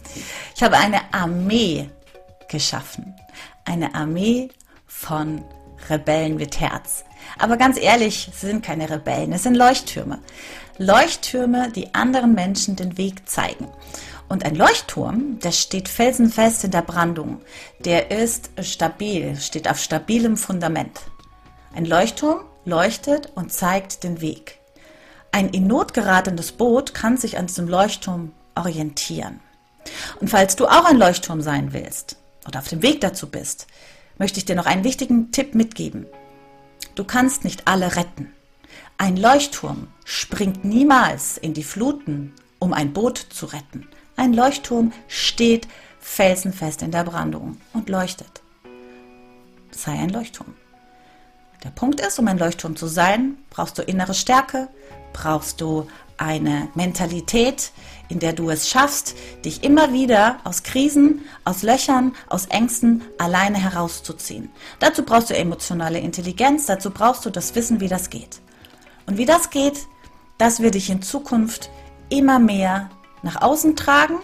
Ich 0.53 0.61
habe 0.61 0.75
eine 0.75 0.99
Armee 1.13 1.89
geschaffen. 2.49 3.15
Eine 3.63 3.95
Armee 3.95 4.49
von 4.85 5.45
Rebellen 5.89 6.35
mit 6.35 6.59
Herz. 6.59 7.05
Aber 7.39 7.55
ganz 7.55 7.79
ehrlich, 7.79 8.29
es 8.33 8.41
sind 8.41 8.65
keine 8.65 8.89
Rebellen, 8.89 9.31
es 9.31 9.43
sind 9.43 9.55
Leuchttürme. 9.55 10.19
Leuchttürme, 10.81 11.71
die 11.71 11.93
anderen 11.93 12.33
Menschen 12.33 12.75
den 12.75 12.97
Weg 12.97 13.29
zeigen. 13.29 13.67
Und 14.27 14.45
ein 14.45 14.55
Leuchtturm, 14.55 15.39
der 15.39 15.51
steht 15.51 15.87
felsenfest 15.87 16.63
in 16.63 16.71
der 16.71 16.81
Brandung. 16.81 17.41
Der 17.79 18.09
ist 18.11 18.49
stabil, 18.61 19.35
steht 19.35 19.69
auf 19.69 19.79
stabilem 19.79 20.37
Fundament. 20.37 21.01
Ein 21.75 21.85
Leuchtturm 21.85 22.39
leuchtet 22.65 23.31
und 23.35 23.53
zeigt 23.53 24.03
den 24.03 24.21
Weg. 24.21 24.59
Ein 25.31 25.49
in 25.49 25.67
Not 25.67 25.93
geratenes 25.93 26.51
Boot 26.51 26.93
kann 26.93 27.15
sich 27.15 27.37
an 27.37 27.47
diesem 27.47 27.67
Leuchtturm 27.67 28.31
orientieren. 28.55 29.39
Und 30.19 30.29
falls 30.29 30.55
du 30.55 30.65
auch 30.65 30.85
ein 30.85 30.97
Leuchtturm 30.97 31.41
sein 31.41 31.73
willst 31.73 32.17
oder 32.47 32.59
auf 32.59 32.67
dem 32.67 32.81
Weg 32.81 33.01
dazu 33.01 33.29
bist, 33.29 33.67
möchte 34.17 34.39
ich 34.39 34.45
dir 34.45 34.55
noch 34.55 34.65
einen 34.65 34.83
wichtigen 34.83 35.31
Tipp 35.31 35.53
mitgeben. 35.53 36.07
Du 36.95 37.03
kannst 37.03 37.43
nicht 37.43 37.67
alle 37.67 37.95
retten. 37.95 38.33
Ein 39.01 39.17
Leuchtturm 39.17 39.87
springt 40.05 40.63
niemals 40.63 41.39
in 41.39 41.55
die 41.55 41.63
Fluten, 41.63 42.35
um 42.59 42.71
ein 42.71 42.93
Boot 42.93 43.17
zu 43.17 43.47
retten. 43.47 43.87
Ein 44.15 44.31
Leuchtturm 44.31 44.93
steht 45.07 45.67
felsenfest 45.99 46.83
in 46.83 46.91
der 46.91 47.03
Brandung 47.03 47.57
und 47.73 47.89
leuchtet. 47.89 48.43
Sei 49.71 49.93
ein 49.93 50.09
Leuchtturm. 50.09 50.53
Der 51.63 51.71
Punkt 51.71 51.99
ist, 51.99 52.19
um 52.19 52.27
ein 52.27 52.37
Leuchtturm 52.37 52.75
zu 52.75 52.85
sein, 52.85 53.39
brauchst 53.49 53.79
du 53.79 53.81
innere 53.81 54.13
Stärke, 54.13 54.67
brauchst 55.13 55.61
du 55.61 55.87
eine 56.17 56.67
Mentalität, 56.75 57.71
in 58.07 58.19
der 58.19 58.33
du 58.33 58.51
es 58.51 58.69
schaffst, 58.69 59.15
dich 59.43 59.63
immer 59.63 59.93
wieder 59.93 60.37
aus 60.43 60.61
Krisen, 60.61 61.21
aus 61.43 61.63
Löchern, 61.63 62.13
aus 62.29 62.45
Ängsten 62.45 63.01
alleine 63.17 63.57
herauszuziehen. 63.57 64.51
Dazu 64.77 65.01
brauchst 65.01 65.31
du 65.31 65.35
emotionale 65.35 65.97
Intelligenz, 65.97 66.67
dazu 66.67 66.91
brauchst 66.91 67.25
du 67.25 67.31
das 67.31 67.55
Wissen, 67.55 67.79
wie 67.79 67.87
das 67.87 68.11
geht. 68.11 68.41
Und 69.11 69.17
wie 69.17 69.25
das 69.25 69.49
geht, 69.49 69.87
das 70.37 70.61
werde 70.61 70.77
ich 70.77 70.89
in 70.89 71.01
Zukunft 71.01 71.69
immer 72.07 72.39
mehr 72.39 72.89
nach 73.23 73.41
außen 73.41 73.75
tragen. 73.75 74.19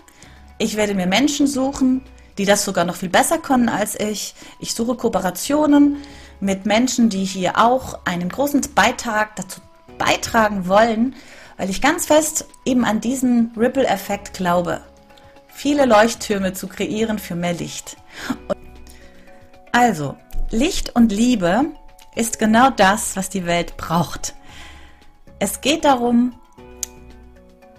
Ich 0.60 0.78
werde 0.78 0.95
mir 0.95 1.08
Menschen 1.08 1.45
suchen, 1.45 2.04
die 2.38 2.45
das 2.45 2.63
sogar 2.63 2.86
noch 2.86 2.95
viel 2.95 3.10
besser 3.10 3.38
können 3.38 3.67
als 3.67 4.00
ich. 4.00 4.34
Ich 4.60 4.73
suche 4.73 4.95
Kooperationen 4.95 5.97
mit 6.39 6.65
Menschen, 6.65 7.10
die 7.10 7.26
hier 7.26 7.58
auch 7.58 8.00
einen 8.06 8.30
großen 8.30 8.62
Beitrag 8.76 9.36
dazu 9.36 9.60
beitragen 9.97 10.69
wollen, 10.69 11.17
weil 11.58 11.69
ich 11.69 11.82
ganz 11.82 12.06
fest 12.06 12.45
eben 12.63 12.86
an 12.86 13.02
diesen 13.02 13.52
Ripple-Effekt 13.58 14.36
glaube. 14.36 14.80
Viele 15.50 15.84
Leuchttürme 15.84 16.54
zu 16.54 16.67
kreieren 16.69 17.19
für 17.19 17.36
mehr 17.36 17.56
Licht. 17.56 17.97
Also, 19.73 20.15
Licht 20.50 20.95
und 20.95 21.12
Liebe 21.12 21.65
ist 22.15 22.39
genau 22.39 22.69
das, 22.69 23.17
was 23.17 23.28
die 23.28 23.45
Welt 23.45 23.76
braucht. 23.76 24.37
Es 25.39 25.62
geht 25.62 25.86
darum, 25.86 26.34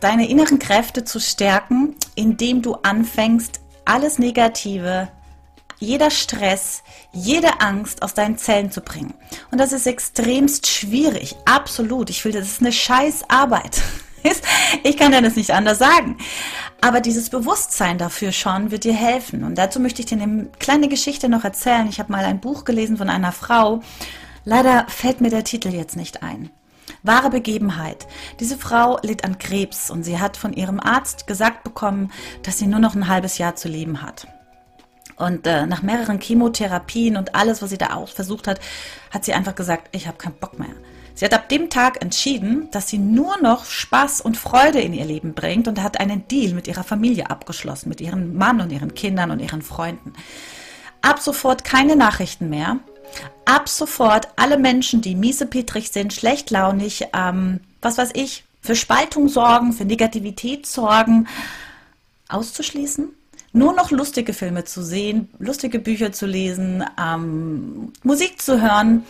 deine 0.00 0.28
inneren 0.28 0.58
Kräfte 0.58 1.04
zu 1.04 1.20
stärken, 1.20 1.96
indem 2.14 2.62
du 2.62 2.74
anfängst, 2.74 3.60
alles 3.84 4.18
Negative, 4.18 5.08
jeder 5.80 6.10
Stress, 6.10 6.82
jede 7.12 7.60
Angst 7.60 8.02
aus 8.02 8.14
deinen 8.14 8.38
Zellen 8.38 8.70
zu 8.70 8.80
bringen. 8.80 9.14
Und 9.50 9.58
das 9.58 9.72
ist 9.72 9.86
extremst 9.86 10.66
schwierig, 10.66 11.36
absolut. 11.46 12.10
Ich 12.10 12.24
will, 12.24 12.32
das 12.32 12.46
ist 12.46 12.60
eine 12.60 12.72
scheiß 12.72 13.24
Arbeit. 13.28 13.80
Ich 14.82 14.96
kann 14.96 15.12
dir 15.12 15.22
das 15.22 15.36
nicht 15.36 15.52
anders 15.52 15.78
sagen. 15.78 16.18
Aber 16.82 17.00
dieses 17.00 17.30
Bewusstsein 17.30 17.98
dafür 17.98 18.32
schon 18.32 18.70
wird 18.70 18.84
dir 18.84 18.92
helfen. 18.92 19.42
Und 19.44 19.56
dazu 19.56 19.80
möchte 19.80 20.02
ich 20.02 20.06
dir 20.06 20.20
eine 20.20 20.46
kleine 20.58 20.88
Geschichte 20.88 21.28
noch 21.28 21.44
erzählen. 21.44 21.88
Ich 21.88 21.98
habe 21.98 22.12
mal 22.12 22.24
ein 22.24 22.40
Buch 22.40 22.64
gelesen 22.64 22.98
von 22.98 23.08
einer 23.08 23.32
Frau. 23.32 23.80
Leider 24.44 24.86
fällt 24.88 25.20
mir 25.20 25.30
der 25.30 25.44
Titel 25.44 25.68
jetzt 25.68 25.96
nicht 25.96 26.22
ein. 26.22 26.50
Wahre 27.08 27.30
Begebenheit. 27.30 28.06
Diese 28.38 28.56
Frau 28.56 28.98
litt 29.02 29.24
an 29.24 29.38
Krebs 29.38 29.90
und 29.90 30.04
sie 30.04 30.20
hat 30.20 30.36
von 30.36 30.52
ihrem 30.52 30.78
Arzt 30.78 31.26
gesagt 31.26 31.64
bekommen, 31.64 32.12
dass 32.44 32.58
sie 32.58 32.68
nur 32.68 32.78
noch 32.78 32.94
ein 32.94 33.08
halbes 33.08 33.38
Jahr 33.38 33.56
zu 33.56 33.66
leben 33.66 34.02
hat. 34.02 34.28
Und 35.16 35.48
äh, 35.48 35.66
nach 35.66 35.82
mehreren 35.82 36.20
Chemotherapien 36.20 37.16
und 37.16 37.34
alles, 37.34 37.60
was 37.60 37.70
sie 37.70 37.78
da 37.78 37.94
auch 37.94 38.08
versucht 38.08 38.46
hat, 38.46 38.60
hat 39.10 39.24
sie 39.24 39.32
einfach 39.32 39.56
gesagt, 39.56 39.88
ich 39.90 40.06
habe 40.06 40.16
keinen 40.16 40.38
Bock 40.38 40.60
mehr. 40.60 40.68
Sie 41.14 41.24
hat 41.24 41.34
ab 41.34 41.48
dem 41.48 41.68
Tag 41.68 42.00
entschieden, 42.00 42.68
dass 42.70 42.88
sie 42.88 42.98
nur 42.98 43.40
noch 43.42 43.64
Spaß 43.64 44.20
und 44.20 44.36
Freude 44.36 44.80
in 44.80 44.92
ihr 44.94 45.04
Leben 45.04 45.34
bringt 45.34 45.66
und 45.66 45.82
hat 45.82 45.98
einen 45.98 46.28
Deal 46.28 46.54
mit 46.54 46.68
ihrer 46.68 46.84
Familie 46.84 47.28
abgeschlossen, 47.28 47.88
mit 47.88 48.00
ihrem 48.00 48.36
Mann 48.36 48.60
und 48.60 48.70
ihren 48.70 48.94
Kindern 48.94 49.32
und 49.32 49.40
ihren 49.40 49.62
Freunden. 49.62 50.12
Ab 51.02 51.18
sofort 51.18 51.64
keine 51.64 51.96
Nachrichten 51.96 52.48
mehr. 52.48 52.78
Ab 53.44 53.68
sofort 53.68 54.28
alle 54.36 54.58
Menschen, 54.58 55.00
die 55.00 55.14
miesepetrig 55.14 55.90
sind, 55.90 56.12
schlechtlaunig, 56.12 57.06
ähm, 57.14 57.60
was 57.80 57.98
weiß 57.98 58.10
ich, 58.14 58.44
für 58.60 58.76
Spaltung 58.76 59.28
sorgen, 59.28 59.72
für 59.72 59.84
Negativität 59.84 60.66
sorgen, 60.66 61.28
auszuschließen 62.28 63.10
nur 63.52 63.72
noch 63.72 63.90
lustige 63.90 64.32
Filme 64.32 64.64
zu 64.64 64.82
sehen, 64.82 65.28
lustige 65.38 65.78
Bücher 65.78 66.12
zu 66.12 66.26
lesen, 66.26 66.84
ähm, 67.00 67.92
Musik 68.02 68.40
zu 68.40 68.60
hören, 68.60 69.04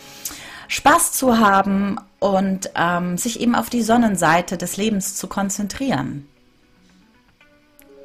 Spaß 0.68 1.12
zu 1.12 1.38
haben 1.38 1.98
und 2.18 2.70
ähm, 2.74 3.18
sich 3.18 3.40
eben 3.40 3.54
auf 3.54 3.70
die 3.70 3.82
Sonnenseite 3.82 4.56
des 4.56 4.76
Lebens 4.76 5.16
zu 5.16 5.26
konzentrieren. 5.26 6.26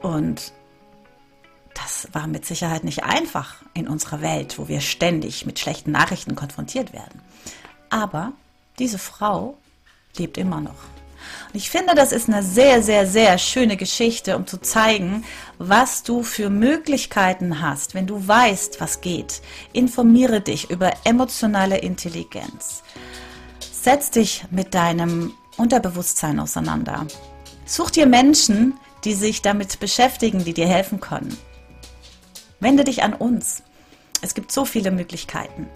Und 0.01 0.53
das 1.73 2.07
war 2.13 2.27
mit 2.27 2.45
Sicherheit 2.45 2.83
nicht 2.83 3.03
einfach 3.03 3.55
in 3.73 3.87
unserer 3.87 4.21
Welt, 4.21 4.57
wo 4.59 4.67
wir 4.67 4.81
ständig 4.81 5.45
mit 5.45 5.59
schlechten 5.59 5.91
Nachrichten 5.91 6.35
konfrontiert 6.35 6.93
werden. 6.93 7.21
Aber 7.89 8.33
diese 8.79 8.97
Frau 8.97 9.57
lebt 10.17 10.37
immer 10.37 10.61
noch. 10.61 10.93
Und 11.47 11.55
ich 11.55 11.69
finde, 11.69 11.95
das 11.95 12.11
ist 12.11 12.27
eine 12.27 12.43
sehr, 12.43 12.81
sehr, 12.83 13.07
sehr 13.07 13.37
schöne 13.37 13.77
Geschichte, 13.77 14.35
um 14.35 14.45
zu 14.45 14.57
zeigen, 14.57 15.23
was 15.57 16.03
du 16.03 16.23
für 16.23 16.49
Möglichkeiten 16.49 17.61
hast, 17.61 17.93
wenn 17.95 18.07
du 18.07 18.27
weißt, 18.27 18.81
was 18.81 19.01
geht. 19.01 19.41
Informiere 19.71 20.41
dich 20.41 20.69
über 20.69 20.91
emotionale 21.05 21.77
Intelligenz. 21.77 22.83
Setz 23.71 24.11
dich 24.11 24.45
mit 24.51 24.73
deinem 24.73 25.33
Unterbewusstsein 25.57 26.39
auseinander. 26.39 27.05
Such 27.65 27.91
dir 27.91 28.05
Menschen, 28.05 28.73
die 29.03 29.13
sich 29.13 29.41
damit 29.41 29.79
beschäftigen, 29.79 30.43
die 30.43 30.53
dir 30.53 30.67
helfen 30.67 30.99
können. 30.99 31.37
Wende 32.63 32.85
dich 32.85 33.03
an 33.03 33.13
uns. 33.13 33.61
Es 34.21 34.33
gibt 34.33 34.51
so 34.51 34.63
viele 34.63 34.89
Möglichkeiten. 34.89 35.67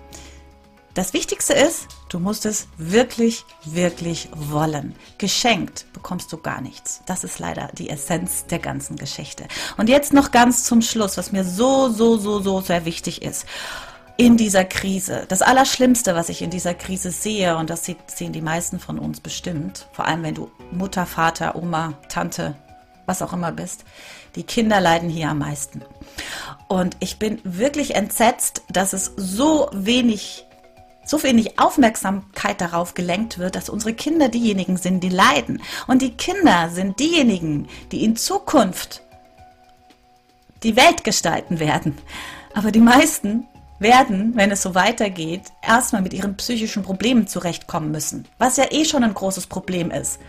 Das 0.93 1.13
Wichtigste 1.13 1.53
ist, 1.53 1.87
du 2.09 2.17
musst 2.17 2.45
es 2.45 2.69
wirklich, 2.77 3.43
wirklich 3.65 4.29
wollen. 4.33 4.95
Geschenkt 5.17 5.85
bekommst 5.93 6.31
du 6.31 6.37
gar 6.37 6.61
nichts. 6.61 7.01
Das 7.05 7.25
ist 7.25 7.39
leider 7.39 7.69
die 7.77 7.89
Essenz 7.89 8.45
der 8.45 8.59
ganzen 8.59 8.95
Geschichte. 8.95 9.47
Und 9.75 9.89
jetzt 9.89 10.13
noch 10.13 10.31
ganz 10.31 10.63
zum 10.63 10.81
Schluss, 10.81 11.17
was 11.17 11.33
mir 11.33 11.43
so, 11.43 11.89
so, 11.89 12.17
so, 12.17 12.39
so 12.39 12.61
sehr 12.61 12.85
wichtig 12.85 13.21
ist. 13.21 13.45
In 14.15 14.37
dieser 14.37 14.63
Krise. 14.63 15.25
Das 15.27 15.43
Allerschlimmste, 15.43 16.15
was 16.15 16.29
ich 16.29 16.41
in 16.41 16.49
dieser 16.49 16.73
Krise 16.73 17.11
sehe, 17.11 17.57
und 17.57 17.69
das 17.69 17.83
sehen 17.83 18.31
die 18.31 18.41
meisten 18.41 18.79
von 18.79 18.97
uns 18.97 19.19
bestimmt, 19.19 19.87
vor 19.91 20.05
allem 20.05 20.23
wenn 20.23 20.33
du 20.35 20.49
Mutter, 20.71 21.05
Vater, 21.05 21.55
Oma, 21.55 21.93
Tante, 22.09 22.55
was 23.05 23.21
auch 23.21 23.33
immer 23.33 23.51
bist, 23.51 23.83
die 24.37 24.43
Kinder 24.43 24.79
leiden 24.79 25.09
hier 25.09 25.29
am 25.29 25.39
meisten. 25.39 25.81
Und 26.67 26.95
ich 26.99 27.19
bin 27.19 27.41
wirklich 27.43 27.95
entsetzt, 27.95 28.61
dass 28.69 28.93
es 28.93 29.11
so 29.17 29.69
wenig 29.73 30.45
so 31.05 31.23
wenig 31.23 31.57
Aufmerksamkeit 31.57 32.59
darauf 32.59 32.93
gelenkt 32.93 33.37
wird, 33.39 33.55
dass 33.55 33.69
unsere 33.69 33.93
Kinder 33.93 34.27
diejenigen 34.27 34.75
sind, 34.75 35.01
die 35.01 35.09
leiden. 35.09 35.61
Und 35.87 36.01
die 36.01 36.11
Kinder 36.11 36.69
sind 36.69 36.99
diejenigen, 36.99 37.69
die 37.93 38.03
in 38.03 38.17
Zukunft 38.17 39.03
die 40.63 40.75
Welt 40.75 41.05
gestalten 41.05 41.59
werden. 41.61 41.97
Aber 42.53 42.71
die 42.71 42.81
meisten 42.81 43.47
werden, 43.79 44.33
wenn 44.35 44.51
es 44.51 44.61
so 44.61 44.75
weitergeht, 44.75 45.43
erstmal 45.61 46.01
mit 46.01 46.13
ihren 46.13 46.35
psychischen 46.35 46.83
Problemen 46.83 47.25
zurechtkommen 47.27 47.91
müssen, 47.91 48.27
was 48.37 48.57
ja 48.57 48.65
eh 48.71 48.83
schon 48.83 49.05
ein 49.05 49.13
großes 49.13 49.47
Problem 49.47 49.91
ist. 49.91 50.19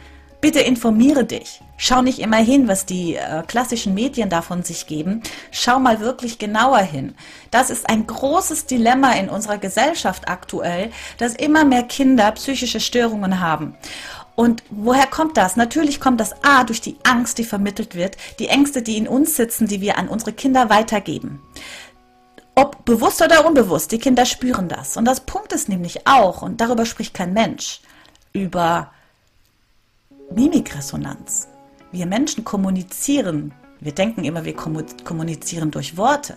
Bitte 0.41 0.61
informiere 0.61 1.25
dich. 1.25 1.61
Schau 1.77 2.01
nicht 2.01 2.21
immer 2.21 2.37
hin, 2.37 2.69
was 2.69 2.87
die 2.87 3.17
äh, 3.17 3.43
klassischen 3.47 3.95
Medien 3.95 4.31
davon 4.31 4.63
sich 4.63 4.87
geben. 4.87 5.23
Schau 5.51 5.81
mal 5.81 5.99
wirklich 6.01 6.39
genauer 6.39 6.79
hin. 6.79 7.15
Das 7.51 7.71
ist 7.71 7.89
ein 7.89 8.07
großes 8.07 8.67
Dilemma 8.67 9.13
in 9.13 9.29
unserer 9.29 9.59
Gesellschaft 9.59 10.29
aktuell, 10.29 10.91
dass 11.19 11.35
immer 11.35 11.65
mehr 11.65 11.83
Kinder 11.83 12.31
psychische 12.33 12.79
Störungen 12.79 13.41
haben. 13.41 13.77
Und 14.37 14.63
woher 14.71 15.09
kommt 15.09 15.37
das? 15.37 15.57
Natürlich 15.57 16.01
kommt 16.01 16.21
das 16.21 16.45
A 16.45 16.63
durch 16.63 16.81
die 16.81 16.97
Angst, 17.03 17.39
die 17.39 17.45
vermittelt 17.45 17.97
wird, 17.97 18.17
die 18.39 18.47
Ängste, 18.47 18.83
die 18.83 18.97
in 18.97 19.09
uns 19.09 19.35
sitzen, 19.35 19.67
die 19.67 19.81
wir 19.81 19.99
an 19.99 20.09
unsere 20.09 20.33
Kinder 20.33 20.71
weitergeben. 20.71 21.43
Ob 22.55 22.85
bewusst 22.85 23.21
oder 23.21 23.45
unbewusst, 23.45 23.91
die 23.91 23.99
Kinder 23.99 24.25
spüren 24.25 24.69
das. 24.69 24.97
Und 24.97 25.05
das 25.05 25.21
Punkt 25.21 25.53
ist 25.53 25.69
nämlich 25.69 26.07
auch, 26.07 26.43
und 26.43 26.61
darüber 26.61 26.87
spricht 26.87 27.15
kein 27.15 27.33
Mensch, 27.33 27.81
über 28.33 28.93
Mimikresonanz. 30.35 31.49
Wir 31.93 32.07
Menschen 32.07 32.45
kommunizieren. 32.45 33.53
Wir 33.81 33.93
denken 33.93 34.25
immer, 34.25 34.45
wir 34.45 34.55
kommunizieren 34.55 35.71
durch 35.71 35.97
Worte. 35.97 36.37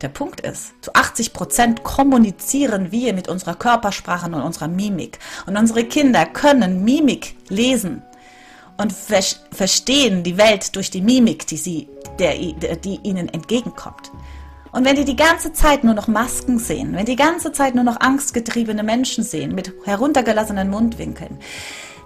Der 0.00 0.08
Punkt 0.08 0.40
ist, 0.40 0.74
zu 0.80 0.94
80 0.94 1.32
Prozent 1.32 1.82
kommunizieren 1.82 2.92
wir 2.92 3.12
mit 3.14 3.28
unserer 3.28 3.56
Körpersprache 3.56 4.26
und 4.26 4.34
unserer 4.34 4.68
Mimik. 4.68 5.18
Und 5.46 5.56
unsere 5.56 5.84
Kinder 5.84 6.24
können 6.24 6.84
Mimik 6.84 7.36
lesen 7.48 8.02
und 8.76 8.92
verstehen 8.92 10.22
die 10.22 10.38
Welt 10.38 10.76
durch 10.76 10.90
die 10.90 11.00
Mimik, 11.00 11.48
die, 11.48 11.56
sie, 11.56 11.88
der, 12.20 12.36
die 12.36 13.00
ihnen 13.02 13.28
entgegenkommt. 13.28 14.12
Und 14.70 14.84
wenn 14.84 14.94
die 14.94 15.04
die 15.04 15.16
ganze 15.16 15.52
Zeit 15.52 15.82
nur 15.82 15.94
noch 15.94 16.06
Masken 16.06 16.60
sehen, 16.60 16.94
wenn 16.94 17.06
die 17.06 17.16
ganze 17.16 17.50
Zeit 17.50 17.74
nur 17.74 17.84
noch 17.84 17.98
angstgetriebene 17.98 18.84
Menschen 18.84 19.24
sehen 19.24 19.54
mit 19.54 19.72
heruntergelassenen 19.84 20.70
Mundwinkeln, 20.70 21.38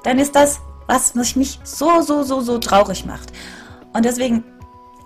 dann 0.04 0.18
ist 0.18 0.34
das 0.34 0.60
was 0.86 1.14
mich 1.14 1.58
so, 1.64 2.00
so, 2.02 2.22
so, 2.22 2.40
so 2.40 2.58
traurig 2.58 3.04
macht. 3.04 3.32
Und 3.92 4.04
deswegen 4.04 4.44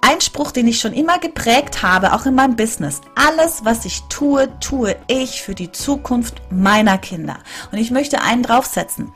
ein 0.01 0.21
Spruch, 0.21 0.53
den 0.53 0.69
ich 0.69 0.81
schon 0.81 0.93
immer 0.93 1.19
geprägt 1.19 1.83
habe, 1.83 2.13
auch 2.13 2.27
in 2.27 2.35
meinem 2.35 2.55
Business. 2.55 3.01
Alles, 3.17 3.65
was 3.65 3.85
ich 3.85 4.03
tue, 4.09 4.49
tue 4.61 4.97
ich 5.09 5.43
für 5.43 5.55
die 5.55 5.73
Zukunft 5.73 6.41
meiner 6.51 6.97
Kinder. 6.99 7.39
Und 7.73 7.79
ich 7.79 7.91
möchte 7.91 8.21
einen 8.23 8.45
draufsetzen. 8.45 9.13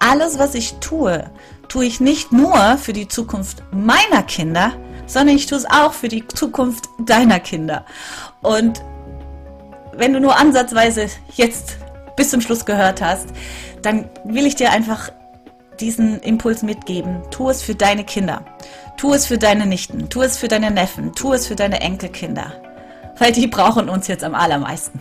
Alles, 0.00 0.38
was 0.38 0.56
ich 0.56 0.74
tue, 0.80 1.30
tue 1.68 1.84
ich 1.84 2.00
nicht 2.00 2.32
nur 2.32 2.76
für 2.78 2.92
die 2.92 3.06
Zukunft 3.06 3.62
meiner 3.70 4.24
Kinder, 4.24 4.72
sondern 5.06 5.36
ich 5.36 5.46
tue 5.46 5.58
es 5.58 5.64
auch 5.64 5.92
für 5.92 6.08
die 6.08 6.26
Zukunft 6.26 6.88
deiner 6.98 7.38
Kinder. 7.38 7.86
Und 8.40 8.82
wenn 9.92 10.12
du 10.12 10.20
nur 10.20 10.36
ansatzweise 10.36 11.06
jetzt 11.34 11.76
bis 12.16 12.30
zum 12.30 12.40
Schluss 12.40 12.64
gehört 12.64 13.00
hast, 13.00 13.28
dann 13.82 14.10
will 14.24 14.46
ich 14.46 14.56
dir 14.56 14.72
einfach 14.72 15.10
diesen 15.82 16.20
Impuls 16.20 16.62
mitgeben. 16.62 17.22
Tu 17.30 17.50
es 17.50 17.62
für 17.62 17.74
deine 17.74 18.04
Kinder. 18.04 18.44
Tu 18.96 19.12
es 19.12 19.26
für 19.26 19.36
deine 19.36 19.66
Nichten. 19.66 20.08
Tu 20.08 20.22
es 20.22 20.38
für 20.38 20.48
deine 20.48 20.70
Neffen. 20.70 21.12
Tu 21.14 21.32
es 21.32 21.48
für 21.48 21.56
deine 21.56 21.80
Enkelkinder. 21.80 22.52
Weil 23.18 23.32
die 23.32 23.48
brauchen 23.48 23.88
uns 23.88 24.06
jetzt 24.06 24.24
am 24.24 24.34
allermeisten. 24.34 25.00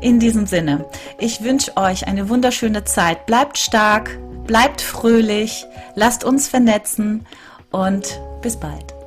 In 0.00 0.20
diesem 0.20 0.46
Sinne, 0.46 0.84
ich 1.18 1.42
wünsche 1.42 1.76
euch 1.76 2.06
eine 2.06 2.28
wunderschöne 2.28 2.84
Zeit. 2.84 3.26
Bleibt 3.26 3.58
stark, 3.58 4.18
bleibt 4.46 4.80
fröhlich, 4.80 5.66
lasst 5.94 6.22
uns 6.22 6.48
vernetzen 6.48 7.26
und 7.70 8.20
bis 8.42 8.56
bald. 8.56 8.99